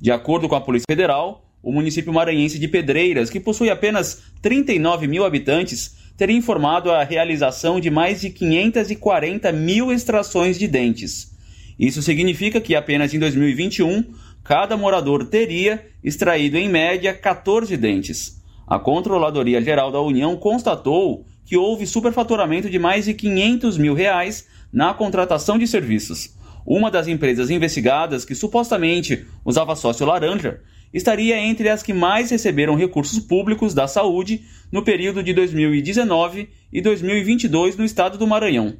De 0.00 0.10
acordo 0.10 0.48
com 0.48 0.54
a 0.54 0.60
Polícia 0.60 0.86
Federal, 0.88 1.44
o 1.62 1.72
município 1.72 2.12
maranhense 2.12 2.58
de 2.58 2.68
Pedreiras, 2.68 3.30
que 3.30 3.40
possui 3.40 3.70
apenas 3.70 4.22
39 4.42 5.06
mil 5.06 5.24
habitantes, 5.24 5.96
teria 6.16 6.36
informado 6.36 6.90
a 6.90 7.02
realização 7.02 7.80
de 7.80 7.90
mais 7.90 8.20
de 8.20 8.30
540 8.30 9.50
mil 9.52 9.90
extrações 9.92 10.58
de 10.58 10.68
dentes. 10.68 11.32
Isso 11.78 12.02
significa 12.02 12.60
que 12.60 12.74
apenas 12.74 13.14
em 13.14 13.18
2021 13.18 14.04
cada 14.44 14.76
morador 14.76 15.24
teria 15.24 15.86
extraído 16.04 16.58
em 16.58 16.68
média 16.68 17.14
14 17.14 17.74
dentes. 17.78 18.42
A 18.66 18.78
Controladoria 18.78 19.62
Geral 19.62 19.90
da 19.90 20.00
União 20.00 20.36
constatou 20.36 21.24
que 21.46 21.56
houve 21.56 21.86
superfaturamento 21.86 22.68
de 22.68 22.78
mais 22.78 23.06
de 23.06 23.14
500 23.14 23.78
mil 23.78 23.94
reais 23.94 24.46
na 24.70 24.92
contratação 24.92 25.58
de 25.58 25.66
serviços. 25.66 26.34
Uma 26.66 26.90
das 26.90 27.08
empresas 27.08 27.50
investigadas, 27.50 28.24
que 28.24 28.34
supostamente 28.34 29.26
usava 29.44 29.76
sócio 29.76 30.06
laranja, 30.06 30.60
estaria 30.92 31.38
entre 31.38 31.68
as 31.68 31.82
que 31.82 31.92
mais 31.92 32.30
receberam 32.30 32.76
recursos 32.76 33.18
públicos 33.18 33.74
da 33.74 33.86
saúde 33.86 34.42
no 34.70 34.82
período 34.82 35.22
de 35.22 35.32
2019 35.32 36.48
e 36.72 36.80
2022 36.80 37.76
no 37.76 37.84
estado 37.84 38.16
do 38.16 38.26
Maranhão. 38.26 38.76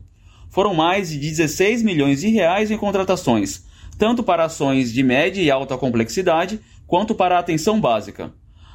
Foram 0.50 0.74
mais 0.74 1.10
de 1.10 1.18
16 1.18 1.82
milhões 1.82 2.20
de 2.20 2.28
reais 2.28 2.70
em 2.70 2.78
contratações, 2.78 3.64
tanto 3.98 4.22
para 4.22 4.44
ações 4.44 4.92
de 4.92 5.02
média 5.02 5.40
e 5.40 5.50
alta 5.50 5.78
complexidade, 5.78 6.60
quanto 6.86 7.14
para 7.14 7.36
a 7.36 7.38
atenção 7.38 7.80
básica. 7.80 8.32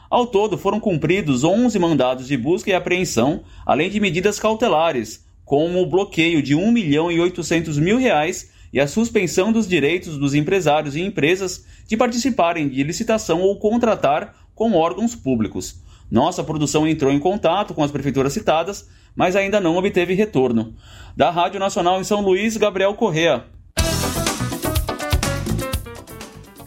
Ao 0.09 0.25
todo, 0.25 0.57
foram 0.57 0.79
cumpridos 0.79 1.43
11 1.43 1.77
mandados 1.77 2.27
de 2.27 2.35
busca 2.35 2.71
e 2.71 2.73
apreensão, 2.73 3.43
além 3.65 3.89
de 3.89 3.99
medidas 3.99 4.39
cautelares, 4.39 5.23
como 5.45 5.81
o 5.81 5.85
bloqueio 5.85 6.41
de 6.41 6.55
1 6.55 6.71
milhão 6.71 7.11
e 7.11 7.19
800 7.19 7.77
mil 7.77 7.97
reais 7.97 8.51
e 8.71 8.79
a 8.79 8.87
suspensão 8.87 9.51
dos 9.51 9.67
direitos 9.67 10.17
dos 10.17 10.33
empresários 10.33 10.95
e 10.95 11.01
empresas 11.01 11.65
de 11.87 11.97
participarem 11.97 12.69
de 12.69 12.83
licitação 12.83 13.41
ou 13.41 13.57
contratar 13.57 14.35
com 14.55 14.73
órgãos 14.73 15.15
públicos. 15.15 15.81
Nossa 16.09 16.43
produção 16.43 16.87
entrou 16.87 17.11
em 17.11 17.19
contato 17.19 17.73
com 17.73 17.83
as 17.83 17.91
prefeituras 17.91 18.33
citadas, 18.33 18.89
mas 19.15 19.35
ainda 19.35 19.59
não 19.59 19.75
obteve 19.75 20.13
retorno. 20.13 20.73
Da 21.15 21.29
Rádio 21.29 21.59
Nacional 21.59 21.99
em 21.99 22.03
São 22.03 22.21
Luís, 22.21 22.57
Gabriel 22.57 22.93
Correa. 22.95 23.45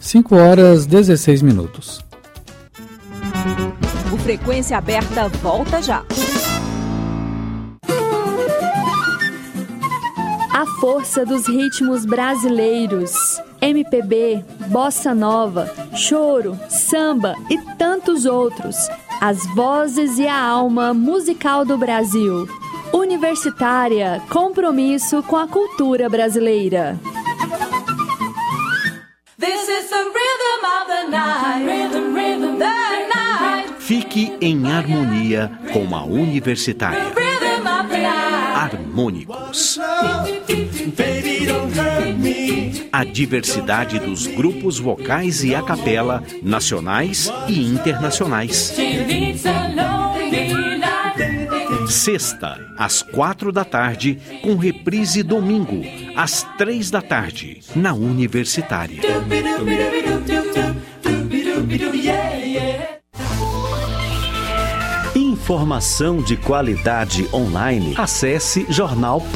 5 0.03 0.35
horas 0.35 0.85
16 0.85 1.41
minutos. 1.41 2.03
O 4.13 4.17
Frequência 4.17 4.77
Aberta 4.77 5.29
volta 5.29 5.81
já. 5.81 6.03
A 10.53 10.65
força 10.81 11.25
dos 11.25 11.47
ritmos 11.47 12.05
brasileiros. 12.05 13.13
MPB, 13.61 14.43
bossa 14.67 15.15
nova, 15.15 15.73
choro, 15.95 16.59
samba 16.69 17.33
e 17.49 17.57
tantos 17.77 18.25
outros. 18.25 18.75
As 19.21 19.47
vozes 19.55 20.19
e 20.19 20.27
a 20.27 20.37
alma 20.37 20.93
musical 20.93 21.63
do 21.63 21.77
Brasil. 21.77 22.45
Universitária, 22.91 24.21
compromisso 24.29 25.23
com 25.23 25.37
a 25.37 25.47
cultura 25.47 26.09
brasileira. 26.09 26.99
Fique 33.85 34.31
em 34.39 34.71
harmonia 34.71 35.51
com 35.73 35.93
a 35.93 36.05
Universitária. 36.05 37.11
Harmônicos. 38.55 39.77
A 42.93 43.03
diversidade 43.03 43.99
dos 43.99 44.25
grupos 44.25 44.79
vocais 44.79 45.43
e 45.43 45.53
a 45.53 45.61
capela, 45.61 46.23
nacionais 46.41 47.29
e 47.49 47.59
internacionais. 47.59 48.73
Sexta, 51.89 52.57
às 52.77 53.01
quatro 53.01 53.51
da 53.51 53.65
tarde, 53.65 54.17
com 54.41 54.55
reprise 54.55 55.21
domingo, 55.21 55.83
às 56.15 56.47
três 56.57 56.89
da 56.89 57.01
tarde, 57.01 57.59
na 57.75 57.93
Universitária. 57.93 59.01
Informação 65.43 66.23
de 66.23 66.37
qualidade 66.37 67.27
online. 67.33 67.93
Acesse 67.97 68.65
jornal.fg.br. 68.69 69.35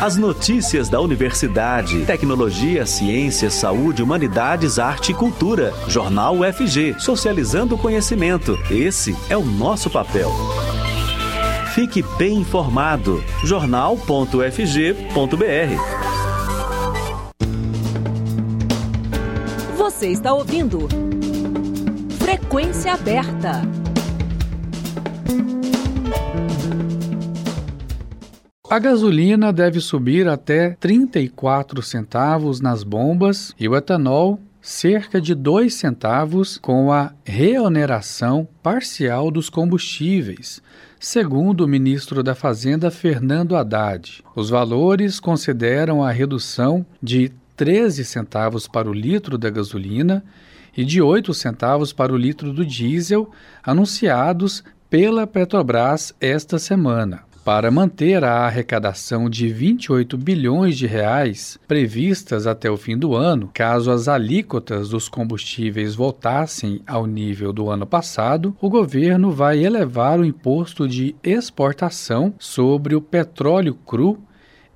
As 0.00 0.16
notícias 0.16 0.88
da 0.88 1.00
universidade, 1.00 2.04
tecnologia, 2.04 2.86
ciência, 2.86 3.50
saúde, 3.50 4.04
humanidades, 4.04 4.78
arte 4.78 5.10
e 5.10 5.14
cultura. 5.16 5.74
Jornal 5.88 6.36
UFG, 6.36 6.94
socializando 7.00 7.74
o 7.74 7.78
conhecimento. 7.78 8.56
Esse 8.70 9.16
é 9.28 9.36
o 9.36 9.44
nosso 9.44 9.90
papel. 9.90 10.30
Fique 11.74 12.04
bem 12.16 12.36
informado. 12.36 13.20
jornal.fg.br. 13.42 14.38
Você 19.76 20.06
está 20.06 20.32
ouvindo 20.32 20.86
Frequência 22.48 22.94
Aberta. 22.94 23.60
A 28.70 28.78
gasolina 28.78 29.52
deve 29.52 29.80
subir 29.80 30.26
até 30.26 30.70
34 30.80 31.82
centavos 31.82 32.58
nas 32.62 32.82
bombas 32.82 33.54
e 33.60 33.68
o 33.68 33.76
etanol 33.76 34.40
cerca 34.62 35.20
de 35.20 35.34
2 35.34 35.74
centavos 35.74 36.56
com 36.56 36.90
a 36.90 37.12
reoneração 37.22 38.48
parcial 38.62 39.30
dos 39.30 39.50
combustíveis, 39.50 40.62
segundo 40.98 41.66
o 41.66 41.68
ministro 41.68 42.22
da 42.22 42.34
Fazenda 42.34 42.90
Fernando 42.90 43.56
Haddad. 43.56 44.24
Os 44.34 44.48
valores 44.48 45.20
consideram 45.20 46.02
a 46.02 46.10
redução 46.10 46.86
de 47.02 47.30
13 47.58 48.06
centavos 48.06 48.66
para 48.66 48.88
o 48.88 48.94
litro 48.94 49.36
da 49.36 49.50
gasolina 49.50 50.24
e 50.78 50.84
de 50.84 51.02
8 51.02 51.34
centavos 51.34 51.92
para 51.92 52.12
o 52.12 52.16
litro 52.16 52.52
do 52.52 52.64
diesel 52.64 53.28
anunciados 53.64 54.62
pela 54.88 55.26
Petrobras 55.26 56.14
esta 56.20 56.56
semana. 56.56 57.24
Para 57.44 57.68
manter 57.68 58.22
a 58.22 58.46
arrecadação 58.46 59.28
de 59.28 59.48
28 59.48 60.16
bilhões 60.16 60.78
de 60.78 60.86
reais 60.86 61.58
previstas 61.66 62.46
até 62.46 62.70
o 62.70 62.76
fim 62.76 62.96
do 62.96 63.16
ano, 63.16 63.50
caso 63.52 63.90
as 63.90 64.06
alíquotas 64.06 64.90
dos 64.90 65.08
combustíveis 65.08 65.96
voltassem 65.96 66.80
ao 66.86 67.06
nível 67.06 67.52
do 67.52 67.68
ano 67.70 67.84
passado, 67.84 68.56
o 68.60 68.70
governo 68.70 69.32
vai 69.32 69.64
elevar 69.64 70.20
o 70.20 70.24
imposto 70.24 70.86
de 70.86 71.16
exportação 71.24 72.32
sobre 72.38 72.94
o 72.94 73.00
petróleo 73.00 73.74
cru 73.74 74.16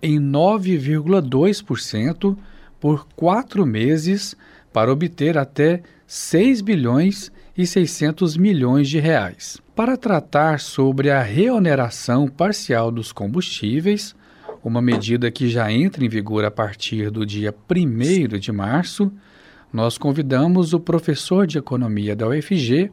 em 0.02 0.18
9,2% 0.18 2.36
por 2.80 3.06
quatro 3.14 3.64
meses 3.64 4.36
para 4.72 4.92
obter 4.92 5.36
até 5.36 5.82
6 6.06 6.60
bilhões 6.60 7.30
e 7.56 7.66
600 7.66 8.36
milhões 8.36 8.88
de 8.88 8.98
reais. 8.98 9.60
Para 9.74 9.96
tratar 9.96 10.60
sobre 10.60 11.10
a 11.10 11.22
reoneração 11.22 12.28
parcial 12.28 12.90
dos 12.90 13.12
combustíveis, 13.12 14.14
uma 14.64 14.80
medida 14.80 15.30
que 15.30 15.48
já 15.48 15.70
entra 15.72 16.04
em 16.04 16.08
vigor 16.08 16.44
a 16.44 16.50
partir 16.50 17.10
do 17.10 17.26
dia 17.26 17.54
1 17.70 18.38
de 18.38 18.52
março, 18.52 19.12
nós 19.72 19.96
convidamos 19.98 20.72
o 20.72 20.80
professor 20.80 21.46
de 21.46 21.58
economia 21.58 22.14
da 22.14 22.28
UFG, 22.28 22.90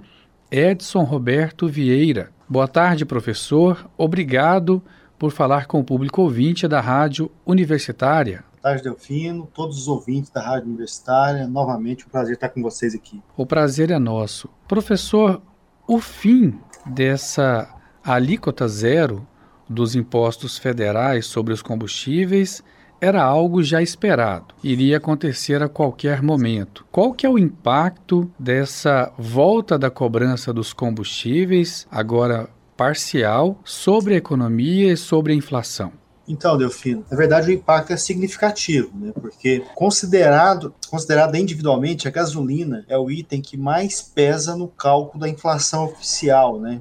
Edson 0.50 1.04
Roberto 1.04 1.68
Vieira. 1.68 2.32
Boa 2.48 2.68
tarde, 2.68 3.06
professor. 3.06 3.90
Obrigado 3.98 4.82
por 5.18 5.32
falar 5.32 5.68
com 5.68 5.80
o 5.80 5.84
público 5.84 6.22
ouvinte 6.22 6.68
da 6.68 6.80
Rádio 6.80 7.30
Universitária. 7.46 8.44
Tarde 8.62 8.84
Delfino, 8.84 9.48
todos 9.54 9.78
os 9.78 9.88
ouvintes 9.88 10.30
da 10.30 10.42
Rádio 10.42 10.68
Universitária, 10.68 11.48
novamente 11.48 12.06
um 12.06 12.10
prazer 12.10 12.36
estar 12.36 12.50
com 12.50 12.62
vocês 12.62 12.94
aqui. 12.94 13.22
O 13.38 13.46
prazer 13.46 13.90
é 13.92 14.00
nosso. 14.00 14.50
Professor, 14.68 15.42
o 15.88 16.00
fim 16.00 16.60
dessa 16.86 17.74
alíquota 18.04 18.68
zero 18.68 19.28
dos 19.70 19.96
impostos 19.96 20.58
federais 20.58 21.26
sobre 21.26 21.54
os 21.54 21.62
combustíveis 21.62 22.64
era 23.02 23.24
algo 23.24 23.64
já 23.64 23.82
esperado, 23.82 24.54
iria 24.62 24.98
acontecer 24.98 25.64
a 25.64 25.70
qualquer 25.70 26.22
momento. 26.22 26.86
Qual 26.92 27.14
que 27.14 27.26
é 27.26 27.30
o 27.30 27.40
impacto 27.40 28.30
dessa 28.38 29.14
volta 29.18 29.80
da 29.80 29.90
cobrança 29.90 30.52
dos 30.52 30.74
combustíveis, 30.74 31.88
agora 31.90 32.50
parcial, 32.76 33.60
sobre 33.64 34.16
a 34.16 34.18
economia 34.18 34.92
e 34.92 34.98
sobre 34.98 35.32
a 35.32 35.36
inflação? 35.36 35.94
Então, 36.30 36.56
Delfino, 36.56 37.04
na 37.10 37.18
verdade 37.18 37.50
o 37.50 37.54
impacto 37.54 37.92
é 37.92 37.98
significativo, 37.98 38.96
né? 38.96 39.12
Porque 39.20 39.64
considerado, 39.74 40.76
considerado 40.88 41.36
individualmente, 41.36 42.08
a 42.08 42.12
gasolina 42.12 42.86
é 42.88 42.96
o 42.96 43.10
item 43.10 43.42
que 43.42 43.58
mais 43.58 44.00
pesa 44.00 44.56
no 44.56 44.68
cálculo 44.68 45.20
da 45.20 45.28
inflação 45.28 45.86
oficial, 45.86 46.60
né? 46.60 46.80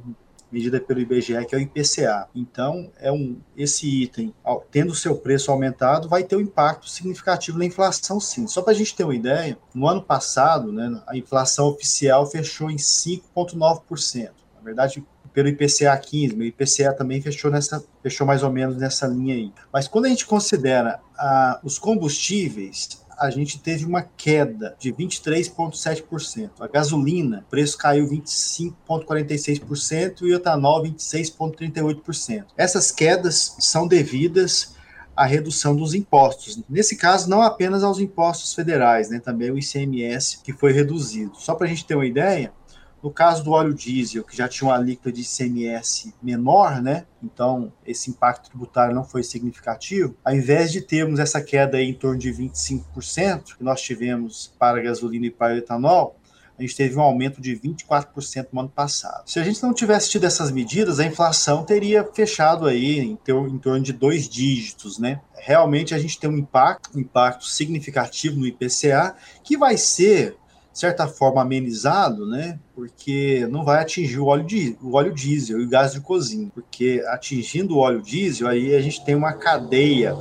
medida 0.50 0.80
pelo 0.80 1.00
IBGE, 1.00 1.44
que 1.46 1.54
é 1.54 1.58
o 1.58 1.60
IPCA. 1.60 2.26
Então, 2.34 2.90
é 2.98 3.12
um, 3.12 3.38
esse 3.56 4.02
item, 4.02 4.34
tendo 4.70 4.94
seu 4.94 5.16
preço 5.16 5.50
aumentado, 5.50 6.08
vai 6.08 6.24
ter 6.24 6.36
um 6.36 6.40
impacto 6.40 6.88
significativo 6.88 7.58
na 7.58 7.66
inflação, 7.66 8.18
sim. 8.18 8.46
Só 8.46 8.62
para 8.62 8.72
a 8.72 8.76
gente 8.76 8.94
ter 8.94 9.04
uma 9.04 9.14
ideia, 9.14 9.58
no 9.74 9.86
ano 9.86 10.02
passado, 10.02 10.72
né, 10.72 11.02
a 11.06 11.16
inflação 11.16 11.66
oficial 11.68 12.26
fechou 12.26 12.70
em 12.70 12.76
5,9%. 12.76 14.30
Na 14.56 14.62
verdade, 14.62 15.04
pelo 15.38 15.50
IPCA 15.50 15.96
15, 15.96 16.34
o 16.34 16.42
IPCA 16.42 16.92
também 16.92 17.22
fechou 17.22 17.48
nessa, 17.48 17.80
fechou 18.02 18.26
mais 18.26 18.42
ou 18.42 18.50
menos 18.50 18.76
nessa 18.76 19.06
linha 19.06 19.36
aí. 19.36 19.52
Mas 19.72 19.86
quando 19.86 20.06
a 20.06 20.08
gente 20.08 20.26
considera 20.26 20.98
ah, 21.16 21.60
os 21.62 21.78
combustíveis, 21.78 23.00
a 23.16 23.30
gente 23.30 23.60
teve 23.60 23.84
uma 23.84 24.02
queda 24.02 24.74
de 24.80 24.92
23,7%. 24.92 26.50
A 26.58 26.66
gasolina, 26.66 27.44
o 27.46 27.50
preço 27.50 27.78
caiu 27.78 28.08
25,46% 28.08 30.22
e 30.22 30.32
o 30.32 30.34
etanol 30.34 30.82
26,38%. 30.82 32.46
Essas 32.56 32.90
quedas 32.90 33.54
são 33.60 33.86
devidas 33.86 34.74
à 35.16 35.24
redução 35.24 35.76
dos 35.76 35.94
impostos. 35.94 36.60
Nesse 36.68 36.96
caso, 36.96 37.30
não 37.30 37.42
apenas 37.42 37.84
aos 37.84 38.00
impostos 38.00 38.54
federais, 38.54 39.08
né, 39.08 39.20
também 39.20 39.52
o 39.52 39.58
ICMS 39.58 40.40
que 40.42 40.52
foi 40.52 40.72
reduzido. 40.72 41.30
Só 41.36 41.54
para 41.54 41.68
a 41.68 41.68
gente 41.68 41.86
ter 41.86 41.94
uma 41.94 42.06
ideia, 42.06 42.52
no 43.02 43.10
caso 43.10 43.44
do 43.44 43.52
óleo 43.52 43.72
diesel, 43.72 44.24
que 44.24 44.36
já 44.36 44.48
tinha 44.48 44.68
uma 44.68 44.76
alíquota 44.76 45.12
de 45.12 45.22
ICMS 45.22 46.14
menor, 46.22 46.82
né? 46.82 47.06
Então, 47.22 47.72
esse 47.86 48.10
impacto 48.10 48.48
tributário 48.48 48.94
não 48.94 49.04
foi 49.04 49.22
significativo. 49.22 50.16
Ao 50.24 50.34
invés 50.34 50.72
de 50.72 50.80
termos 50.80 51.20
essa 51.20 51.40
queda 51.40 51.78
aí 51.78 51.88
em 51.88 51.94
torno 51.94 52.18
de 52.18 52.32
25%, 52.32 53.56
que 53.56 53.64
nós 53.64 53.80
tivemos 53.80 54.52
para 54.58 54.82
gasolina 54.82 55.26
e 55.26 55.30
para 55.30 55.56
etanol, 55.56 56.18
a 56.58 56.62
gente 56.62 56.74
teve 56.74 56.96
um 56.96 57.00
aumento 57.00 57.40
de 57.40 57.56
24% 57.56 58.48
no 58.52 58.60
ano 58.60 58.68
passado. 58.68 59.22
Se 59.30 59.38
a 59.38 59.44
gente 59.44 59.62
não 59.62 59.72
tivesse 59.72 60.10
tido 60.10 60.24
essas 60.24 60.50
medidas, 60.50 60.98
a 60.98 61.06
inflação 61.06 61.64
teria 61.64 62.04
fechado 62.12 62.66
aí 62.66 62.98
em, 62.98 63.12
em 63.12 63.58
torno 63.58 63.80
de 63.80 63.92
dois 63.92 64.28
dígitos, 64.28 64.98
né? 64.98 65.20
Realmente 65.36 65.94
a 65.94 65.98
gente 65.98 66.18
tem 66.18 66.28
um 66.28 66.36
impacto, 66.36 66.90
um 66.96 67.00
impacto 67.00 67.44
significativo 67.44 68.36
no 68.36 68.46
IPCA, 68.46 69.14
que 69.44 69.56
vai 69.56 69.76
ser 69.76 70.36
certa 70.78 71.08
forma 71.08 71.42
amenizado, 71.42 72.24
né? 72.24 72.58
Porque 72.74 73.46
não 73.50 73.64
vai 73.64 73.82
atingir 73.82 74.20
o 74.20 74.26
óleo, 74.26 74.44
di 74.44 74.78
o 74.80 74.94
óleo 74.94 75.12
diesel 75.12 75.60
e 75.60 75.64
o 75.64 75.68
gás 75.68 75.92
de 75.92 76.00
cozinha, 76.00 76.50
porque 76.54 77.02
atingindo 77.08 77.74
o 77.74 77.78
óleo 77.78 78.00
diesel, 78.00 78.46
aí 78.46 78.74
a 78.74 78.80
gente 78.80 79.04
tem 79.04 79.14
uma 79.14 79.32
cadeia 79.32 80.14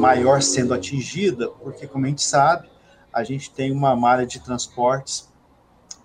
maior 0.00 0.42
sendo 0.42 0.74
atingida, 0.74 1.48
porque 1.48 1.86
como 1.86 2.06
a 2.06 2.08
gente 2.08 2.22
sabe, 2.22 2.68
a 3.12 3.22
gente 3.22 3.50
tem 3.50 3.70
uma 3.70 3.94
malha 3.94 4.26
de 4.26 4.40
transportes 4.40 5.32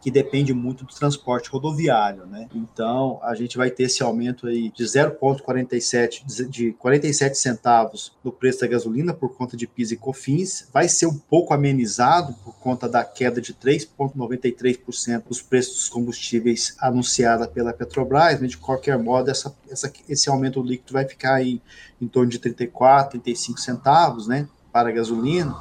que 0.01 0.09
depende 0.09 0.53
muito 0.53 0.85
do 0.85 0.93
transporte 0.93 1.49
rodoviário, 1.49 2.25
né? 2.25 2.47
Então, 2.55 3.19
a 3.21 3.35
gente 3.35 3.57
vai 3.57 3.69
ter 3.69 3.83
esse 3.83 4.01
aumento 4.01 4.47
aí 4.47 4.69
de 4.69 4.83
0,47 4.83 6.47
de 6.47 6.71
47 6.73 7.37
centavos 7.37 8.13
no 8.23 8.31
preço 8.31 8.61
da 8.61 8.67
gasolina 8.67 9.13
por 9.13 9.35
conta 9.35 9.57
de 9.57 9.67
PIS 9.67 9.91
e 9.91 9.97
COFINS, 9.97 10.69
vai 10.71 10.87
ser 10.87 11.07
um 11.07 11.17
pouco 11.17 11.53
amenizado 11.53 12.33
por 12.45 12.55
conta 12.55 12.87
da 12.87 13.03
queda 13.03 13.41
de 13.41 13.53
3,93% 13.53 15.23
dos 15.27 15.41
preços 15.41 15.75
dos 15.75 15.89
combustíveis 15.89 16.75
anunciada 16.79 17.47
pela 17.47 17.73
Petrobras, 17.73 18.39
mas 18.39 18.51
de 18.51 18.57
qualquer 18.57 18.97
modo 18.97 19.29
essa, 19.29 19.53
essa, 19.69 19.91
esse 20.07 20.29
aumento 20.29 20.61
líquido 20.61 20.93
vai 20.93 21.05
ficar 21.05 21.35
aí 21.35 21.61
em 22.01 22.07
torno 22.07 22.29
de 22.29 22.39
34, 22.39 23.19
35 23.19 23.59
centavos, 23.59 24.27
né? 24.27 24.47
Para 24.71 24.89
a 24.89 24.91
gasolina. 24.91 25.55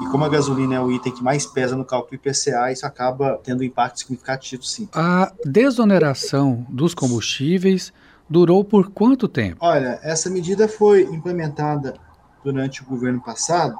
E 0.00 0.06
como 0.06 0.24
a 0.24 0.28
gasolina 0.28 0.74
é 0.74 0.80
o 0.80 0.90
item 0.90 1.12
que 1.12 1.22
mais 1.22 1.46
pesa 1.46 1.76
no 1.76 1.84
cálculo 1.84 2.14
IPCA, 2.16 2.72
isso 2.72 2.84
acaba 2.84 3.38
tendo 3.44 3.60
um 3.60 3.64
impacto 3.64 4.00
significativo, 4.00 4.64
sim. 4.64 4.88
A 4.92 5.32
desoneração 5.44 6.66
dos 6.68 6.94
combustíveis 6.94 7.92
durou 8.28 8.64
por 8.64 8.90
quanto 8.90 9.28
tempo? 9.28 9.58
Olha, 9.60 10.00
essa 10.02 10.28
medida 10.28 10.66
foi 10.66 11.02
implementada 11.02 11.94
durante 12.42 12.82
o 12.82 12.86
governo 12.86 13.20
passado 13.20 13.76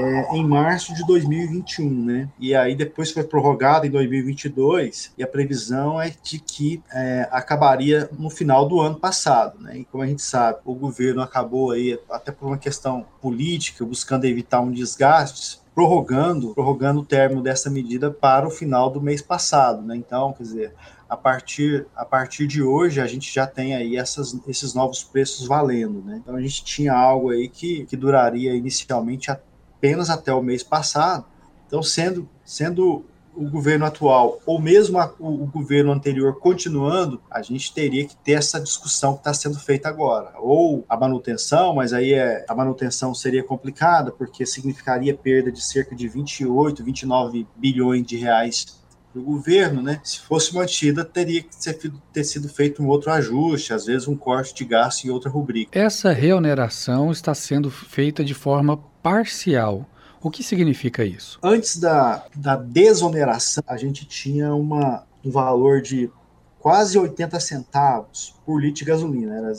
é, 0.00 0.36
em 0.36 0.46
março 0.46 0.94
de 0.94 1.06
2021, 1.06 2.04
né? 2.04 2.28
E 2.38 2.54
aí 2.54 2.74
depois 2.74 3.10
foi 3.10 3.22
prorrogado 3.22 3.86
em 3.86 3.90
2022 3.90 5.12
e 5.16 5.22
a 5.22 5.26
previsão 5.26 6.00
é 6.00 6.12
de 6.22 6.38
que 6.38 6.82
é, 6.92 7.28
acabaria 7.30 8.08
no 8.18 8.30
final 8.30 8.66
do 8.66 8.80
ano 8.80 8.98
passado, 8.98 9.60
né? 9.60 9.78
E 9.78 9.84
como 9.84 10.02
a 10.02 10.06
gente 10.06 10.22
sabe, 10.22 10.58
o 10.64 10.74
governo 10.74 11.22
acabou 11.22 11.70
aí 11.70 11.98
até 12.10 12.32
por 12.32 12.46
uma 12.46 12.58
questão 12.58 13.06
política, 13.20 13.84
buscando 13.84 14.24
evitar 14.24 14.60
um 14.60 14.72
desgaste, 14.72 15.60
prorrogando, 15.74 16.54
prorrogando 16.54 17.00
o 17.00 17.04
término 17.04 17.42
dessa 17.42 17.68
medida 17.68 18.10
para 18.10 18.46
o 18.46 18.50
final 18.50 18.90
do 18.90 19.00
mês 19.00 19.20
passado, 19.20 19.82
né? 19.82 19.96
Então, 19.96 20.32
quer 20.32 20.42
dizer, 20.42 20.74
a 21.08 21.16
partir, 21.16 21.86
a 21.94 22.04
partir 22.04 22.46
de 22.46 22.62
hoje 22.62 23.00
a 23.00 23.06
gente 23.06 23.32
já 23.32 23.46
tem 23.46 23.74
aí 23.74 23.96
essas, 23.96 24.36
esses 24.46 24.74
novos 24.74 25.02
preços 25.02 25.46
valendo, 25.46 26.02
né? 26.02 26.20
Então 26.22 26.34
a 26.36 26.40
gente 26.40 26.64
tinha 26.64 26.92
algo 26.92 27.30
aí 27.30 27.48
que, 27.48 27.84
que 27.86 27.96
duraria 27.96 28.54
inicialmente 28.54 29.30
até 29.30 29.53
apenas 29.76 30.10
até 30.10 30.32
o 30.32 30.42
mês 30.42 30.62
passado. 30.62 31.24
Então, 31.66 31.82
sendo, 31.82 32.28
sendo 32.44 33.04
o 33.36 33.48
governo 33.48 33.84
atual 33.84 34.38
ou 34.46 34.60
mesmo 34.60 34.98
a, 34.98 35.12
o, 35.18 35.42
o, 35.42 35.46
governo 35.46 35.92
anterior 35.92 36.38
continuando, 36.38 37.20
a 37.30 37.42
gente 37.42 37.72
teria 37.74 38.06
que 38.06 38.16
ter 38.16 38.32
essa 38.32 38.60
discussão 38.60 39.14
que 39.14 39.20
está 39.20 39.34
sendo 39.34 39.58
feita 39.58 39.88
agora. 39.88 40.32
Ou 40.38 40.84
a 40.88 40.96
manutenção, 40.96 41.74
mas 41.74 41.92
aí 41.92 42.14
é, 42.14 42.44
a 42.48 42.54
manutenção 42.54 43.14
seria 43.14 43.42
complicada, 43.42 44.12
porque 44.12 44.46
significaria 44.46 45.14
perda 45.14 45.50
de 45.50 45.62
cerca 45.62 45.94
de 45.94 46.08
28, 46.08 46.84
29 46.84 47.46
bilhões 47.56 48.06
de 48.06 48.16
reais 48.16 48.82
para 49.12 49.20
o 49.20 49.24
governo, 49.24 49.80
né? 49.80 50.00
Se 50.02 50.20
fosse 50.20 50.52
mantida, 50.54 51.04
teria 51.04 51.42
que 51.42 51.54
ser, 51.54 51.78
ter 52.12 52.24
sido 52.24 52.48
feito 52.48 52.82
um 52.82 52.88
outro 52.88 53.12
ajuste, 53.12 53.72
às 53.72 53.86
vezes 53.86 54.08
um 54.08 54.16
corte 54.16 54.54
de 54.54 54.64
gasto 54.64 55.04
em 55.04 55.10
outra 55.10 55.30
rubrica. 55.30 55.78
Essa 55.78 56.12
reoneração 56.12 57.12
está 57.12 57.32
sendo 57.32 57.70
feita 57.70 58.24
de 58.24 58.34
forma 58.34 58.80
parcial. 59.04 59.86
O 60.22 60.30
que 60.30 60.42
significa 60.42 61.04
isso? 61.04 61.38
Antes 61.42 61.78
da, 61.78 62.24
da 62.34 62.56
desoneração, 62.56 63.62
a 63.66 63.76
gente 63.76 64.06
tinha 64.06 64.54
uma, 64.54 65.06
um 65.22 65.30
valor 65.30 65.82
de 65.82 66.10
quase 66.58 66.98
80 66.98 67.38
centavos 67.38 68.34
por 68.46 68.58
litro 68.58 68.76
de 68.76 68.86
gasolina. 68.86 69.36
Era, 69.36 69.52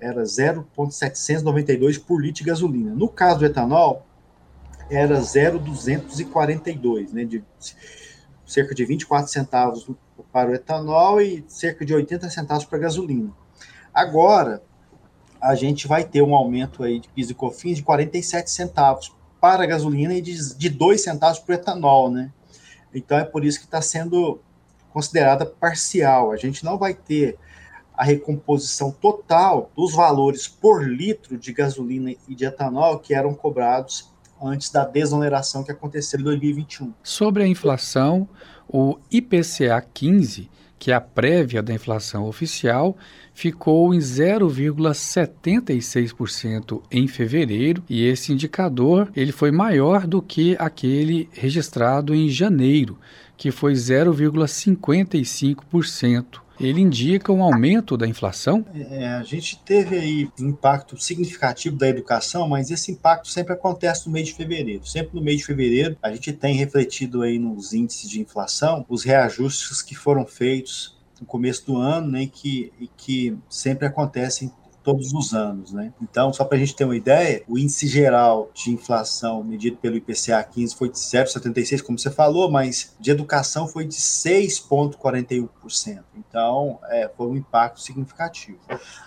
era 0.00 0.24
0,792 0.24 1.98
por 1.98 2.22
litro 2.22 2.42
de 2.42 2.48
gasolina. 2.48 2.94
No 2.94 3.06
caso 3.06 3.40
do 3.40 3.44
etanol, 3.44 4.06
era 4.88 5.20
0,242, 5.20 7.12
né, 7.12 7.26
de 7.26 7.44
cerca 8.46 8.74
de 8.74 8.86
24 8.86 9.30
centavos 9.30 9.86
para 10.32 10.50
o 10.50 10.54
etanol 10.54 11.20
e 11.20 11.44
cerca 11.46 11.84
de 11.84 11.94
80 11.94 12.30
centavos 12.30 12.64
para 12.64 12.78
a 12.78 12.82
gasolina. 12.82 13.30
Agora, 13.92 14.62
a 15.42 15.56
gente 15.56 15.88
vai 15.88 16.04
ter 16.04 16.22
um 16.22 16.36
aumento 16.36 16.84
aí 16.84 17.00
de 17.00 17.08
PIS 17.08 17.30
e 17.30 17.34
COFINS 17.34 17.78
de 17.78 17.82
47 17.82 18.48
centavos 18.48 19.12
para 19.40 19.64
a 19.64 19.66
gasolina 19.66 20.14
e 20.14 20.22
de, 20.22 20.56
de 20.56 20.68
2 20.70 21.02
centavos 21.02 21.40
para 21.40 21.52
o 21.52 21.54
etanol, 21.56 22.08
né? 22.08 22.30
Então 22.94 23.18
é 23.18 23.24
por 23.24 23.44
isso 23.44 23.58
que 23.58 23.64
está 23.64 23.82
sendo 23.82 24.40
considerada 24.92 25.44
parcial. 25.44 26.30
A 26.30 26.36
gente 26.36 26.64
não 26.64 26.78
vai 26.78 26.94
ter 26.94 27.36
a 27.92 28.04
recomposição 28.04 28.92
total 28.92 29.70
dos 29.76 29.94
valores 29.94 30.46
por 30.46 30.88
litro 30.88 31.36
de 31.36 31.52
gasolina 31.52 32.14
e 32.28 32.34
de 32.36 32.44
etanol 32.44 33.00
que 33.00 33.12
eram 33.12 33.34
cobrados 33.34 34.12
antes 34.40 34.70
da 34.70 34.84
desoneração 34.84 35.64
que 35.64 35.72
aconteceu 35.72 36.20
em 36.20 36.24
2021. 36.24 36.92
Sobre 37.02 37.42
a 37.42 37.46
inflação, 37.46 38.28
o 38.68 38.96
IPCA 39.10 39.80
15 39.92 40.48
que 40.82 40.90
a 40.90 41.00
prévia 41.00 41.62
da 41.62 41.72
inflação 41.72 42.26
oficial 42.26 42.96
ficou 43.32 43.94
em 43.94 43.98
0,76% 43.98 46.82
em 46.90 47.06
fevereiro 47.06 47.84
e 47.88 48.04
esse 48.04 48.32
indicador 48.32 49.08
ele 49.14 49.30
foi 49.30 49.52
maior 49.52 50.08
do 50.08 50.20
que 50.20 50.56
aquele 50.58 51.28
registrado 51.32 52.12
em 52.12 52.28
janeiro, 52.28 52.98
que 53.36 53.52
foi 53.52 53.74
0,55% 53.74 56.41
ele 56.66 56.80
indica 56.80 57.32
um 57.32 57.42
aumento 57.42 57.96
da 57.96 58.06
inflação? 58.06 58.64
É, 58.74 59.08
a 59.08 59.22
gente 59.22 59.58
teve 59.64 59.98
aí 59.98 60.30
um 60.40 60.48
impacto 60.48 61.00
significativo 61.00 61.76
da 61.76 61.88
educação, 61.88 62.48
mas 62.48 62.70
esse 62.70 62.92
impacto 62.92 63.28
sempre 63.28 63.52
acontece 63.52 64.06
no 64.06 64.12
mês 64.12 64.28
de 64.28 64.34
fevereiro. 64.34 64.86
Sempre 64.86 65.14
no 65.14 65.22
mês 65.22 65.38
de 65.38 65.44
fevereiro, 65.44 65.96
a 66.02 66.12
gente 66.12 66.32
tem 66.32 66.54
refletido 66.54 67.22
aí 67.22 67.38
nos 67.38 67.72
índices 67.72 68.08
de 68.08 68.20
inflação 68.20 68.84
os 68.88 69.04
reajustes 69.04 69.82
que 69.82 69.94
foram 69.94 70.26
feitos 70.26 70.96
no 71.20 71.26
começo 71.26 71.64
do 71.66 71.76
ano, 71.76 72.10
né, 72.10 72.26
que, 72.26 72.72
e 72.80 72.88
que 72.88 73.36
sempre 73.48 73.86
acontecem 73.86 74.50
todos 74.82 75.12
os 75.12 75.32
anos, 75.32 75.72
né? 75.72 75.92
Então, 76.00 76.32
só 76.32 76.44
para 76.44 76.56
a 76.56 76.60
gente 76.60 76.74
ter 76.74 76.84
uma 76.84 76.96
ideia, 76.96 77.44
o 77.48 77.58
índice 77.58 77.86
geral 77.86 78.50
de 78.54 78.70
inflação 78.70 79.44
medido 79.44 79.76
pelo 79.76 79.96
IPCA 79.96 80.42
15 80.42 80.74
foi 80.74 80.88
de 80.88 80.96
0,76, 80.98 81.82
como 81.82 81.98
você 81.98 82.10
falou, 82.10 82.50
mas 82.50 82.96
de 82.98 83.10
educação 83.10 83.68
foi 83.68 83.84
de 83.84 83.96
6,41%. 83.96 86.02
Então, 86.16 86.78
é, 86.84 87.10
foi 87.16 87.26
um 87.26 87.36
impacto 87.36 87.80
significativo. 87.80 88.58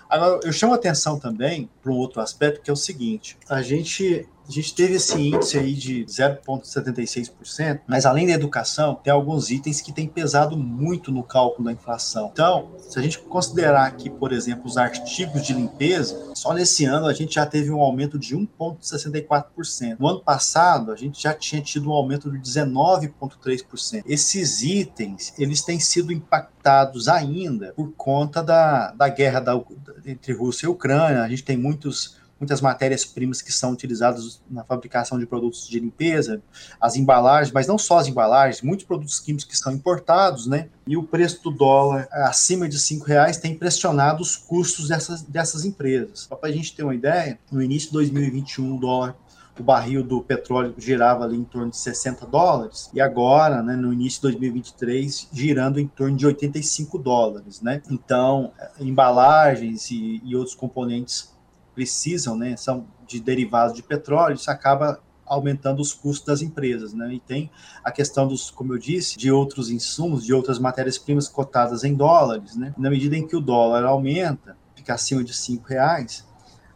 Agora, 0.08 0.40
eu 0.44 0.52
chamo 0.52 0.72
a 0.72 0.76
atenção 0.76 1.18
também 1.18 1.68
para 1.82 1.90
um 1.92 1.96
outro 1.96 2.20
aspecto, 2.20 2.62
que 2.62 2.70
é 2.70 2.72
o 2.72 2.76
seguinte: 2.76 3.36
a 3.48 3.62
gente 3.62 4.28
a 4.48 4.52
gente 4.52 4.74
teve 4.74 4.94
esse 4.94 5.20
índice 5.20 5.58
aí 5.58 5.74
de 5.74 6.04
0,76%, 6.04 7.80
mas 7.86 8.06
além 8.06 8.26
da 8.26 8.32
educação, 8.32 8.94
tem 9.02 9.12
alguns 9.12 9.50
itens 9.50 9.80
que 9.80 9.92
têm 9.92 10.06
pesado 10.06 10.56
muito 10.56 11.10
no 11.10 11.22
cálculo 11.22 11.66
da 11.66 11.72
inflação. 11.72 12.30
Então, 12.32 12.70
se 12.78 12.98
a 12.98 13.02
gente 13.02 13.18
considerar 13.18 13.86
aqui, 13.86 14.08
por 14.08 14.32
exemplo, 14.32 14.66
os 14.66 14.76
artigos 14.76 15.42
de 15.42 15.52
limpeza, 15.52 16.32
só 16.34 16.52
nesse 16.52 16.84
ano 16.84 17.06
a 17.06 17.12
gente 17.12 17.34
já 17.34 17.46
teve 17.46 17.70
um 17.70 17.80
aumento 17.80 18.18
de 18.18 18.36
1,64%. 18.36 19.96
No 19.98 20.08
ano 20.08 20.20
passado, 20.20 20.92
a 20.92 20.96
gente 20.96 21.20
já 21.22 21.34
tinha 21.34 21.60
tido 21.60 21.90
um 21.90 21.92
aumento 21.92 22.30
de 22.30 22.38
19,3%. 22.38 24.04
Esses 24.06 24.62
itens, 24.62 25.34
eles 25.38 25.62
têm 25.62 25.80
sido 25.80 26.12
impactados 26.12 27.08
ainda 27.08 27.72
por 27.74 27.92
conta 27.96 28.42
da, 28.42 28.92
da 28.92 29.08
guerra 29.08 29.40
da, 29.40 29.60
entre 30.04 30.32
Rússia 30.32 30.66
e 30.66 30.68
Ucrânia. 30.68 31.22
A 31.22 31.28
gente 31.28 31.44
tem 31.44 31.56
muitos 31.56 32.16
muitas 32.38 32.60
matérias-primas 32.60 33.40
que 33.40 33.52
são 33.52 33.72
utilizadas 33.72 34.42
na 34.50 34.62
fabricação 34.64 35.18
de 35.18 35.26
produtos 35.26 35.66
de 35.68 35.80
limpeza, 35.80 36.42
as 36.80 36.96
embalagens, 36.96 37.52
mas 37.52 37.66
não 37.66 37.78
só 37.78 37.98
as 37.98 38.08
embalagens, 38.08 38.62
muitos 38.62 38.84
produtos 38.84 39.18
químicos 39.18 39.44
que 39.44 39.56
são 39.56 39.72
importados, 39.72 40.46
né? 40.46 40.68
E 40.86 40.96
o 40.96 41.02
preço 41.02 41.42
do 41.42 41.50
dólar 41.50 42.08
acima 42.12 42.68
de 42.68 42.78
cinco 42.78 43.06
reais 43.06 43.38
tem 43.38 43.56
pressionado 43.56 44.22
os 44.22 44.36
custos 44.36 44.88
dessas, 44.88 45.22
dessas 45.22 45.64
empresas. 45.64 46.26
Só 46.28 46.36
para 46.36 46.50
a 46.50 46.52
gente 46.52 46.74
ter 46.74 46.82
uma 46.82 46.94
ideia, 46.94 47.38
no 47.50 47.62
início 47.62 47.88
de 47.88 47.94
2021 47.94 48.76
o 48.76 48.78
dólar 48.78 49.16
o 49.58 49.62
barril 49.62 50.02
do 50.02 50.20
petróleo 50.20 50.74
girava 50.76 51.24
ali 51.24 51.36
em 51.36 51.44
torno 51.44 51.70
de 51.70 51.78
60 51.78 52.26
dólares 52.26 52.90
e 52.92 53.00
agora, 53.00 53.62
né, 53.62 53.74
no 53.74 53.92
início 53.92 54.18
de 54.18 54.22
2023, 54.22 55.28
girando 55.32 55.80
em 55.80 55.86
torno 55.86 56.16
de 56.16 56.26
85 56.26 56.98
dólares, 56.98 57.60
né? 57.62 57.80
Então, 57.90 58.52
embalagens 58.78 59.90
e, 59.90 60.20
e 60.24 60.36
outros 60.36 60.54
componentes 60.54 61.34
precisam, 61.76 62.34
né, 62.34 62.56
são 62.56 62.86
de 63.06 63.20
derivados 63.20 63.76
de 63.76 63.82
petróleo, 63.82 64.34
isso 64.34 64.50
acaba 64.50 64.98
aumentando 65.26 65.82
os 65.82 65.92
custos 65.92 66.26
das 66.26 66.40
empresas, 66.40 66.94
né? 66.94 67.14
E 67.14 67.20
tem 67.20 67.50
a 67.84 67.90
questão 67.90 68.26
dos, 68.28 68.48
como 68.48 68.72
eu 68.72 68.78
disse, 68.78 69.18
de 69.18 69.30
outros 69.30 69.70
insumos, 69.70 70.24
de 70.24 70.32
outras 70.32 70.58
matérias-primas 70.58 71.28
cotadas 71.28 71.82
em 71.82 71.94
dólares, 71.94 72.56
né? 72.56 72.72
Na 72.78 72.88
medida 72.88 73.16
em 73.16 73.26
que 73.26 73.36
o 73.36 73.40
dólar 73.40 73.84
aumenta, 73.84 74.56
fica 74.74 74.94
acima 74.94 75.24
de 75.24 75.34
cinco 75.34 75.68
reais, 75.68 76.24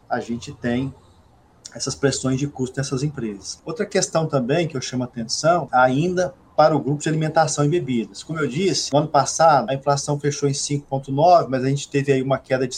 a 0.09 0.19
gente 0.19 0.51
tem 0.51 0.93
essas 1.73 1.95
pressões 1.95 2.37
de 2.37 2.47
custo 2.47 2.77
nessas 2.77 3.01
empresas. 3.03 3.61
Outra 3.65 3.85
questão 3.85 4.27
também 4.27 4.67
que 4.67 4.75
eu 4.75 4.81
chamo 4.81 5.03
a 5.03 5.05
atenção, 5.05 5.69
ainda 5.71 6.33
para 6.55 6.75
o 6.75 6.79
grupo 6.79 7.01
de 7.01 7.07
alimentação 7.07 7.63
e 7.63 7.69
bebidas. 7.69 8.21
Como 8.21 8.37
eu 8.37 8.47
disse, 8.47 8.91
no 8.91 8.99
ano 8.99 9.07
passado 9.07 9.69
a 9.69 9.73
inflação 9.73 10.19
fechou 10.19 10.49
em 10.49 10.51
5,9, 10.51 11.47
mas 11.49 11.63
a 11.63 11.69
gente 11.69 11.89
teve 11.89 12.11
aí 12.11 12.21
uma 12.21 12.37
queda 12.37 12.67
de 12.67 12.75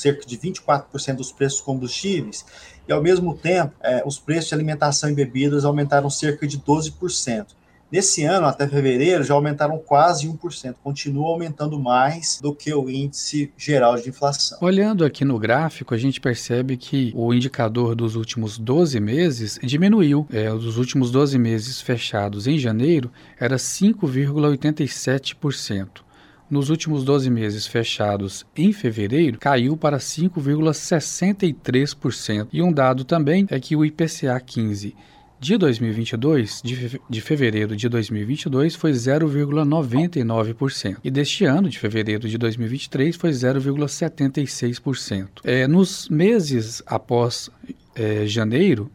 cerca 0.00 0.26
de 0.26 0.36
24% 0.36 1.16
dos 1.16 1.32
preços 1.32 1.60
combustíveis, 1.60 2.44
e 2.88 2.92
ao 2.92 3.02
mesmo 3.02 3.36
tempo, 3.36 3.72
é, 3.82 4.02
os 4.04 4.18
preços 4.18 4.48
de 4.48 4.54
alimentação 4.54 5.10
e 5.10 5.14
bebidas 5.14 5.64
aumentaram 5.64 6.10
cerca 6.10 6.46
de 6.46 6.58
12%. 6.58 7.60
Nesse 7.90 8.22
ano, 8.22 8.46
até 8.46 8.68
fevereiro, 8.68 9.24
já 9.24 9.34
aumentaram 9.34 9.76
quase 9.76 10.28
1%, 10.28 10.76
continua 10.82 11.28
aumentando 11.28 11.76
mais 11.76 12.38
do 12.40 12.54
que 12.54 12.72
o 12.72 12.88
índice 12.88 13.52
geral 13.56 13.96
de 13.96 14.08
inflação. 14.08 14.58
Olhando 14.60 15.04
aqui 15.04 15.24
no 15.24 15.40
gráfico, 15.40 15.92
a 15.92 15.98
gente 15.98 16.20
percebe 16.20 16.76
que 16.76 17.12
o 17.16 17.34
indicador 17.34 17.96
dos 17.96 18.14
últimos 18.14 18.56
12 18.58 19.00
meses 19.00 19.58
diminuiu. 19.60 20.24
É, 20.30 20.48
dos 20.50 20.78
últimos 20.78 21.10
12 21.10 21.36
meses 21.36 21.80
fechados 21.80 22.46
em 22.46 22.56
janeiro, 22.56 23.10
era 23.40 23.56
5,87% 23.56 26.08
nos 26.50 26.68
últimos 26.68 27.04
12 27.04 27.30
meses 27.30 27.64
fechados 27.66 28.44
em 28.56 28.72
fevereiro 28.72 29.38
caiu 29.38 29.76
para 29.76 29.98
5,63%. 29.98 32.48
E 32.52 32.60
um 32.60 32.72
dado 32.72 33.04
também 33.04 33.46
é 33.50 33.60
que 33.60 33.76
o 33.76 33.84
IPCA 33.84 34.40
15 34.40 34.96
de 35.40 35.56
2022, 35.56 36.60
de, 36.62 37.20
fevereiro 37.22 37.74
de 37.74 37.88
2022, 37.88 38.74
foi 38.74 38.92
0,99%. 38.92 40.98
E 41.02 41.10
deste 41.10 41.46
ano, 41.46 41.70
de 41.70 41.78
fevereiro 41.78 42.28
de 42.28 42.36
2023, 42.36 43.16
foi 43.16 43.30
0,76%. 43.30 45.28
É, 45.42 45.66
nos 45.66 46.10
meses 46.10 46.82
após 46.84 47.48
é, 47.94 48.26
janeiro, 48.26 48.92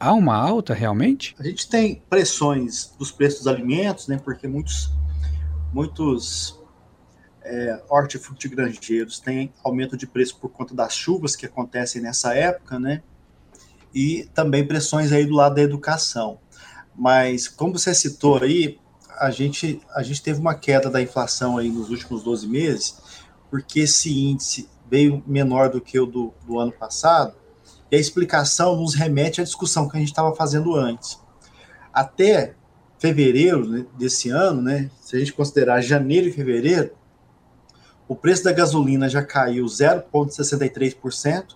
há 0.00 0.14
uma 0.14 0.34
alta 0.34 0.72
realmente? 0.72 1.36
A 1.38 1.42
gente 1.42 1.68
tem 1.68 2.00
pressões 2.08 2.94
dos 2.98 3.10
preços 3.10 3.40
dos 3.40 3.48
alimentos, 3.48 4.08
né, 4.08 4.18
porque 4.24 4.48
muitos, 4.48 4.90
muitos 5.74 6.58
é, 7.44 7.82
hortifrutigranjeiros 7.88 9.18
têm 9.18 9.52
aumento 9.64 9.96
de 9.96 10.06
preço 10.06 10.38
por 10.38 10.50
conta 10.50 10.74
das 10.74 10.94
chuvas 10.94 11.36
que 11.36 11.46
acontecem 11.46 12.00
nessa 12.00 12.34
época, 12.34 12.78
né? 12.78 13.02
E 13.94 14.28
também 14.34 14.66
pressões 14.66 15.12
aí 15.12 15.26
do 15.26 15.34
lado 15.34 15.56
da 15.56 15.62
educação. 15.62 16.38
Mas, 16.94 17.48
como 17.48 17.78
você 17.78 17.94
citou 17.94 18.42
aí, 18.42 18.78
a 19.18 19.30
gente, 19.30 19.80
a 19.94 20.02
gente 20.02 20.22
teve 20.22 20.40
uma 20.40 20.54
queda 20.54 20.90
da 20.90 21.00
inflação 21.00 21.58
aí 21.58 21.70
nos 21.70 21.90
últimos 21.90 22.22
12 22.22 22.46
meses, 22.48 22.96
porque 23.50 23.80
esse 23.80 24.12
índice 24.12 24.68
veio 24.90 25.22
menor 25.26 25.70
do 25.70 25.80
que 25.80 25.98
o 25.98 26.06
do, 26.06 26.34
do 26.46 26.58
ano 26.58 26.72
passado, 26.72 27.34
e 27.90 27.96
a 27.96 27.98
explicação 27.98 28.76
nos 28.76 28.94
remete 28.94 29.40
à 29.40 29.44
discussão 29.44 29.88
que 29.88 29.96
a 29.96 30.00
gente 30.00 30.08
estava 30.08 30.34
fazendo 30.34 30.74
antes. 30.74 31.20
Até 31.92 32.54
fevereiro 32.98 33.68
né, 33.68 33.84
desse 33.98 34.30
ano, 34.30 34.62
né, 34.62 34.90
se 35.00 35.16
a 35.16 35.18
gente 35.18 35.32
considerar 35.32 35.80
janeiro 35.82 36.28
e 36.28 36.32
fevereiro, 36.32 36.92
o 38.08 38.16
preço 38.16 38.44
da 38.44 38.52
gasolina 38.52 39.08
já 39.08 39.22
caiu 39.22 39.64
0,63% 39.64 41.54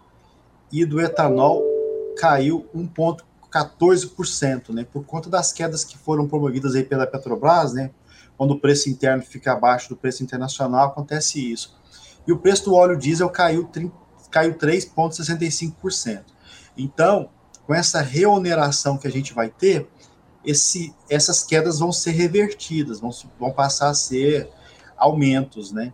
e 0.72 0.84
do 0.84 1.00
etanol 1.00 1.62
caiu 2.16 2.68
1,14%, 2.74 4.70
né? 4.70 4.86
Por 4.90 5.04
conta 5.04 5.28
das 5.28 5.52
quedas 5.52 5.84
que 5.84 5.98
foram 5.98 6.26
promovidas 6.26 6.74
aí 6.74 6.82
pela 6.82 7.06
Petrobras, 7.06 7.72
né? 7.72 7.90
Quando 8.36 8.52
o 8.52 8.58
preço 8.58 8.88
interno 8.88 9.22
fica 9.22 9.52
abaixo 9.52 9.88
do 9.88 9.96
preço 9.96 10.22
internacional, 10.22 10.88
acontece 10.88 11.52
isso. 11.52 11.76
E 12.26 12.32
o 12.32 12.38
preço 12.38 12.64
do 12.64 12.74
óleo 12.74 12.96
diesel 12.96 13.30
caiu, 13.30 13.70
caiu 14.30 14.54
3,65%. 14.54 16.24
Então, 16.76 17.30
com 17.66 17.74
essa 17.74 18.00
reoneração 18.00 18.98
que 18.98 19.06
a 19.06 19.10
gente 19.10 19.32
vai 19.32 19.48
ter, 19.48 19.88
esse, 20.44 20.94
essas 21.08 21.42
quedas 21.42 21.78
vão 21.78 21.90
ser 21.90 22.12
revertidas, 22.12 23.00
vão, 23.00 23.10
vão 23.38 23.52
passar 23.52 23.90
a 23.90 23.94
ser 23.94 24.48
aumentos, 24.96 25.72
né? 25.72 25.92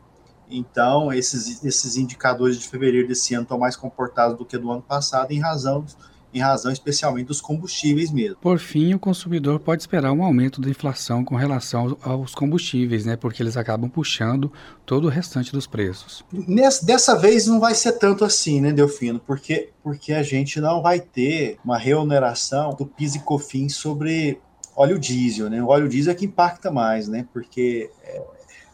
Então, 0.52 1.12
esses, 1.12 1.64
esses 1.64 1.96
indicadores 1.96 2.58
de 2.58 2.68
fevereiro 2.68 3.08
desse 3.08 3.34
ano 3.34 3.42
estão 3.42 3.58
mais 3.58 3.76
comportados 3.76 4.36
do 4.36 4.44
que 4.44 4.58
do 4.58 4.70
ano 4.70 4.82
passado, 4.82 5.32
em 5.32 5.40
razão, 5.40 5.84
em 6.32 6.40
razão 6.40 6.72
especialmente 6.72 7.26
dos 7.26 7.40
combustíveis 7.40 8.10
mesmo. 8.10 8.36
Por 8.36 8.58
fim, 8.58 8.94
o 8.94 8.98
consumidor 8.98 9.60
pode 9.60 9.82
esperar 9.82 10.12
um 10.12 10.22
aumento 10.22 10.60
da 10.60 10.70
inflação 10.70 11.24
com 11.24 11.34
relação 11.36 11.96
aos 12.02 12.34
combustíveis, 12.34 13.04
né? 13.04 13.16
Porque 13.16 13.42
eles 13.42 13.56
acabam 13.56 13.88
puxando 13.88 14.52
todo 14.86 15.06
o 15.06 15.10
restante 15.10 15.52
dos 15.52 15.66
preços. 15.66 16.24
Nessa, 16.32 16.84
dessa 16.84 17.16
vez 17.16 17.46
não 17.46 17.60
vai 17.60 17.74
ser 17.74 17.92
tanto 17.92 18.24
assim, 18.24 18.60
né, 18.60 18.72
Delfino? 18.72 19.20
Porque, 19.20 19.70
porque 19.82 20.12
a 20.12 20.22
gente 20.22 20.60
não 20.60 20.82
vai 20.82 21.00
ter 21.00 21.58
uma 21.64 21.78
reoneração 21.78 22.74
do 22.74 22.86
PIS 22.86 23.16
e 23.16 23.20
COFINS 23.20 23.74
sobre 23.74 24.40
óleo 24.74 24.98
diesel, 24.98 25.50
né? 25.50 25.62
O 25.62 25.68
óleo 25.68 25.88
diesel 25.88 26.12
é 26.12 26.14
que 26.14 26.24
impacta 26.24 26.70
mais, 26.70 27.08
né? 27.08 27.26
Porque 27.32 27.90
é, 28.02 28.22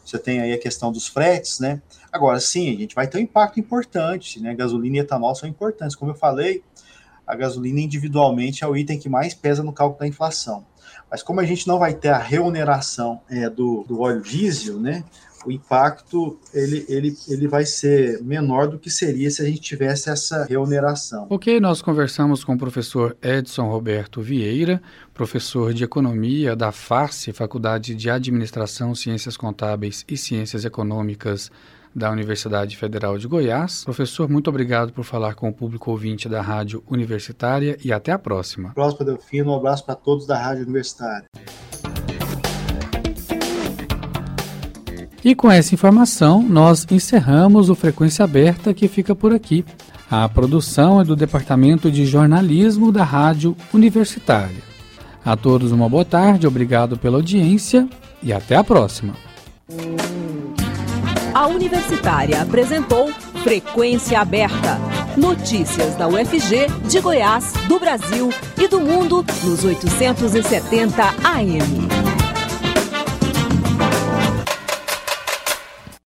você 0.09 0.19
tem 0.19 0.41
aí 0.41 0.53
a 0.53 0.57
questão 0.57 0.91
dos 0.91 1.07
fretes, 1.07 1.59
né? 1.59 1.81
Agora, 2.11 2.39
sim, 2.39 2.73
a 2.73 2.77
gente 2.77 2.95
vai 2.95 3.07
ter 3.07 3.17
um 3.17 3.21
impacto 3.21 3.59
importante, 3.59 4.39
né? 4.39 4.55
Gasolina 4.55 4.97
e 4.97 4.99
etanol 4.99 5.35
são 5.35 5.47
importantes. 5.47 5.95
Como 5.95 6.11
eu 6.11 6.15
falei, 6.15 6.63
a 7.25 7.35
gasolina 7.35 7.79
individualmente 7.79 8.63
é 8.63 8.67
o 8.67 8.75
item 8.75 8.97
que 8.97 9.07
mais 9.07 9.33
pesa 9.33 9.61
no 9.61 9.71
cálculo 9.71 9.99
da 9.99 10.07
inflação. 10.07 10.65
Mas 11.09 11.21
como 11.21 11.39
a 11.39 11.45
gente 11.45 11.67
não 11.67 11.79
vai 11.79 11.93
ter 11.93 12.09
a 12.09 12.17
reoneração 12.17 13.21
é, 13.29 13.49
do, 13.49 13.83
do 13.87 14.01
óleo 14.01 14.21
diesel, 14.21 14.79
né? 14.79 15.03
O 15.45 15.51
impacto 15.51 16.39
ele, 16.53 16.85
ele, 16.89 17.15
ele 17.27 17.47
vai 17.47 17.65
ser 17.65 18.21
menor 18.21 18.67
do 18.67 18.79
que 18.79 18.89
seria 18.89 19.29
se 19.31 19.41
a 19.41 19.45
gente 19.45 19.61
tivesse 19.61 20.09
essa 20.09 20.45
reoneração. 20.45 21.27
Ok, 21.29 21.59
nós 21.59 21.81
conversamos 21.81 22.43
com 22.43 22.53
o 22.53 22.57
professor 22.57 23.15
Edson 23.21 23.69
Roberto 23.69 24.21
Vieira, 24.21 24.81
professor 25.13 25.73
de 25.73 25.83
Economia 25.83 26.55
da 26.55 26.71
FACE, 26.71 27.33
Faculdade 27.33 27.95
de 27.95 28.09
Administração, 28.09 28.93
Ciências 28.95 29.37
Contábeis 29.37 30.05
e 30.07 30.17
Ciências 30.17 30.65
Econômicas 30.65 31.51
da 31.95 32.11
Universidade 32.11 32.77
Federal 32.77 33.17
de 33.17 33.27
Goiás. 33.27 33.83
Professor, 33.83 34.29
muito 34.29 34.49
obrigado 34.49 34.93
por 34.93 35.03
falar 35.03 35.35
com 35.35 35.49
o 35.49 35.53
público 35.53 35.91
ouvinte 35.91 36.29
da 36.29 36.41
Rádio 36.41 36.83
Universitária 36.87 37.77
e 37.83 37.91
até 37.91 38.11
a 38.11 38.19
próxima. 38.19 38.73
Próximo, 38.73 39.05
Delfino. 39.05 39.51
Um 39.51 39.55
abraço 39.55 39.85
para 39.85 39.95
todos 39.95 40.27
da 40.27 40.37
Rádio 40.37 40.63
Universitária. 40.63 41.25
E 45.23 45.35
com 45.35 45.51
essa 45.51 45.73
informação, 45.73 46.41
nós 46.41 46.87
encerramos 46.89 47.69
o 47.69 47.75
Frequência 47.75 48.23
Aberta 48.23 48.73
que 48.73 48.87
fica 48.87 49.13
por 49.13 49.33
aqui. 49.33 49.65
A 50.09 50.27
produção 50.27 51.01
é 51.01 51.03
do 51.03 51.15
Departamento 51.15 51.91
de 51.91 52.05
Jornalismo 52.05 52.91
da 52.91 53.03
Rádio 53.03 53.55
Universitária. 53.73 54.69
A 55.23 55.35
todos 55.35 55.71
uma 55.71 55.89
boa 55.89 56.05
tarde, 56.05 56.47
obrigado 56.47 56.97
pela 56.97 57.17
audiência 57.17 57.87
e 58.23 58.31
até 58.31 58.55
a 58.55 58.63
próxima. 58.63 59.13
A 61.33 61.47
Universitária 61.47 62.41
apresentou 62.41 63.11
Frequência 63.43 64.19
Aberta. 64.19 64.79
Notícias 65.15 65.95
da 65.95 66.07
UFG, 66.07 66.67
de 66.87 66.99
Goiás, 67.01 67.53
do 67.67 67.79
Brasil 67.79 68.29
e 68.57 68.67
do 68.67 68.79
mundo 68.79 69.25
nos 69.43 69.63
870 69.63 71.03
AM. 71.23 71.98